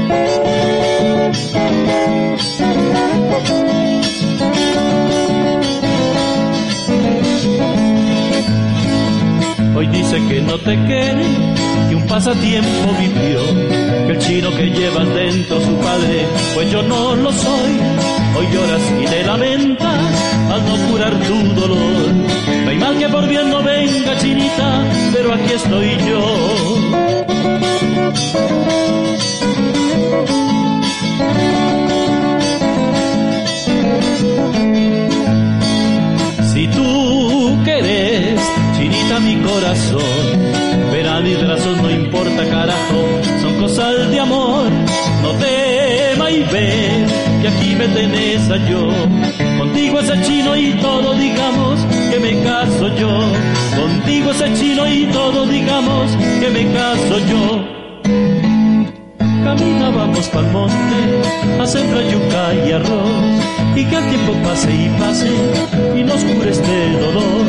Hoy 9.77 9.87
dice 9.89 10.17
que 10.29 10.41
no 10.43 10.59
te 10.59 10.77
quiere 10.87 11.60
y 11.91 11.95
un 11.95 12.07
pasatiempo 12.07 12.95
vivió. 12.99 13.41
Que 14.07 14.13
el 14.13 14.19
chino 14.19 14.51
que 14.57 14.71
lleva 14.71 15.05
dentro 15.05 15.61
su 15.61 15.75
padre, 15.77 16.27
pues 16.55 16.71
yo 16.71 16.83
no 16.83 17.15
lo 17.17 17.33
soy. 17.33 17.73
Hoy 18.37 18.47
lloras 18.53 18.83
y 19.03 19.07
te 19.07 19.25
lamentas 19.25 20.01
al 20.53 20.65
no 20.67 20.89
curar 20.89 21.13
tu 21.21 21.61
dolor. 21.61 22.13
No 22.65 22.71
hay 22.71 22.79
mal 22.79 22.99
que 22.99 23.09
por 23.09 23.27
bien 23.29 23.51
no 23.51 23.63
venga, 23.63 24.19
chinita, 24.19 24.85
pero 25.13 25.35
aquí 25.35 25.53
estoy 25.53 25.97
yo. 26.09 26.81
Si 36.53 36.67
tú 36.69 37.59
querés, 37.65 38.41
chinita 38.77 39.21
mi 39.21 39.37
corazón, 39.37 40.40
carajo, 42.49 43.03
son 43.43 43.55
cosas 43.61 44.11
de 44.11 44.21
amor, 44.21 44.71
no 45.23 45.31
tema 45.33 46.31
y 46.31 46.43
ve 46.45 47.07
que 47.43 47.49
aquí 47.49 47.75
me 47.77 47.89
tenés 47.89 48.51
a 48.51 48.57
yo, 48.69 48.89
contigo 49.59 50.01
ese 50.01 50.21
chino 50.23 50.57
y 50.57 50.73
todo 50.75 51.15
digamos 51.15 51.81
que 52.11 52.19
me 52.21 52.43
caso 52.43 52.89
yo, 52.97 53.11
contigo 53.81 54.31
ese 54.31 54.53
chino 54.55 54.87
y 54.87 55.07
todo 55.07 55.47
digamos 55.47 56.11
que 56.41 56.51
me 56.51 56.73
caso 56.73 57.19
yo. 57.31 57.81
Caminábamos 59.45 60.29
pa'l 60.29 60.47
monte 60.53 61.01
a 61.61 61.67
sembrar 61.67 62.05
yuca 62.05 62.55
y 62.67 62.73
arroz 62.73 63.41
y 63.75 63.85
que 63.85 63.97
el 63.97 64.09
tiempo 64.09 64.33
pase 64.45 64.71
y 64.71 64.89
pase 65.01 65.31
y 65.97 66.03
nos 66.05 66.23
cure 66.25 66.51
este 66.51 66.93
dolor. 67.01 67.45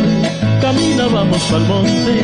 Caminábamos 0.61 1.41
pa'l 1.43 1.65
monte 1.67 2.15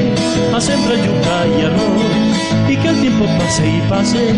a 0.56 0.60
sembrar 0.62 0.98
yuca 0.98 1.38
y 1.60 1.62
arroz 1.66 2.37
y 2.70 2.78
que 2.78 2.88
el 2.88 3.02
tiempo 3.02 3.26
pase 3.38 3.68
y 3.68 3.82
pase 3.90 4.36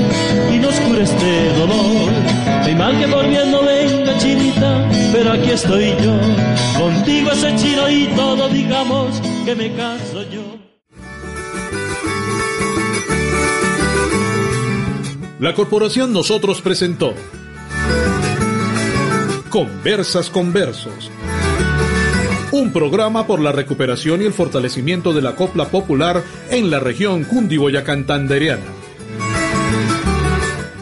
y 0.54 0.58
nos 0.60 0.76
cure 0.82 1.04
este 1.04 1.54
dolor. 1.54 2.12
No 2.68 2.78
mal 2.78 2.98
que 3.00 3.08
por 3.08 3.28
bien 3.28 3.52
no 3.52 3.64
venga 3.64 4.18
chinita, 4.18 4.90
pero 5.12 5.34
aquí 5.34 5.52
estoy 5.52 5.96
yo, 6.02 6.18
contigo 6.80 7.32
ese 7.32 7.56
chino 7.56 7.90
y 7.90 8.06
todo 8.16 8.48
digamos 8.50 9.22
que 9.46 9.56
me 9.56 9.74
caso 9.74 10.24
yo. 10.30 10.60
La 15.40 15.54
corporación 15.54 16.12
Nosotros 16.12 16.62
presentó 16.62 17.14
Conversas 19.50 20.30
con 20.30 20.54
Versos. 20.54 21.10
Un 22.52 22.74
programa 22.74 23.28
por 23.28 23.40
la 23.40 23.52
recuperación 23.52 24.24
y 24.24 24.26
el 24.26 24.34
fortalecimiento 24.34 25.14
de 25.14 25.22
la 25.22 25.36
copla 25.36 25.66
popular 25.66 26.24
en 26.50 26.72
la 26.72 26.80
región 26.80 27.24
cundiboyacantanderiana. 27.24 28.64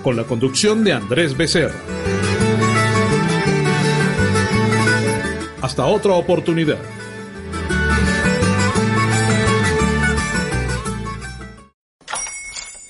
Con 0.01 0.15
la 0.15 0.23
conducción 0.23 0.85
de 0.85 0.93
Andrés 0.93 1.35
Becerra. 1.35 1.75
Hasta 5.61 5.85
otra 5.85 6.13
oportunidad. 6.13 6.77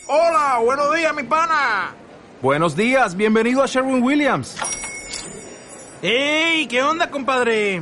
Hola, 0.06 0.60
buenos 0.64 0.96
días, 0.96 1.16
mi 1.16 1.24
pana. 1.24 1.96
Buenos 2.44 2.76
días, 2.76 3.18
bienvenido 3.18 3.64
a 3.64 3.66
Sherwin 3.66 4.04
Williams. 4.04 4.56
¡Ey! 6.04 6.68
¿Qué 6.68 6.84
onda, 6.84 7.10
compadre? 7.10 7.82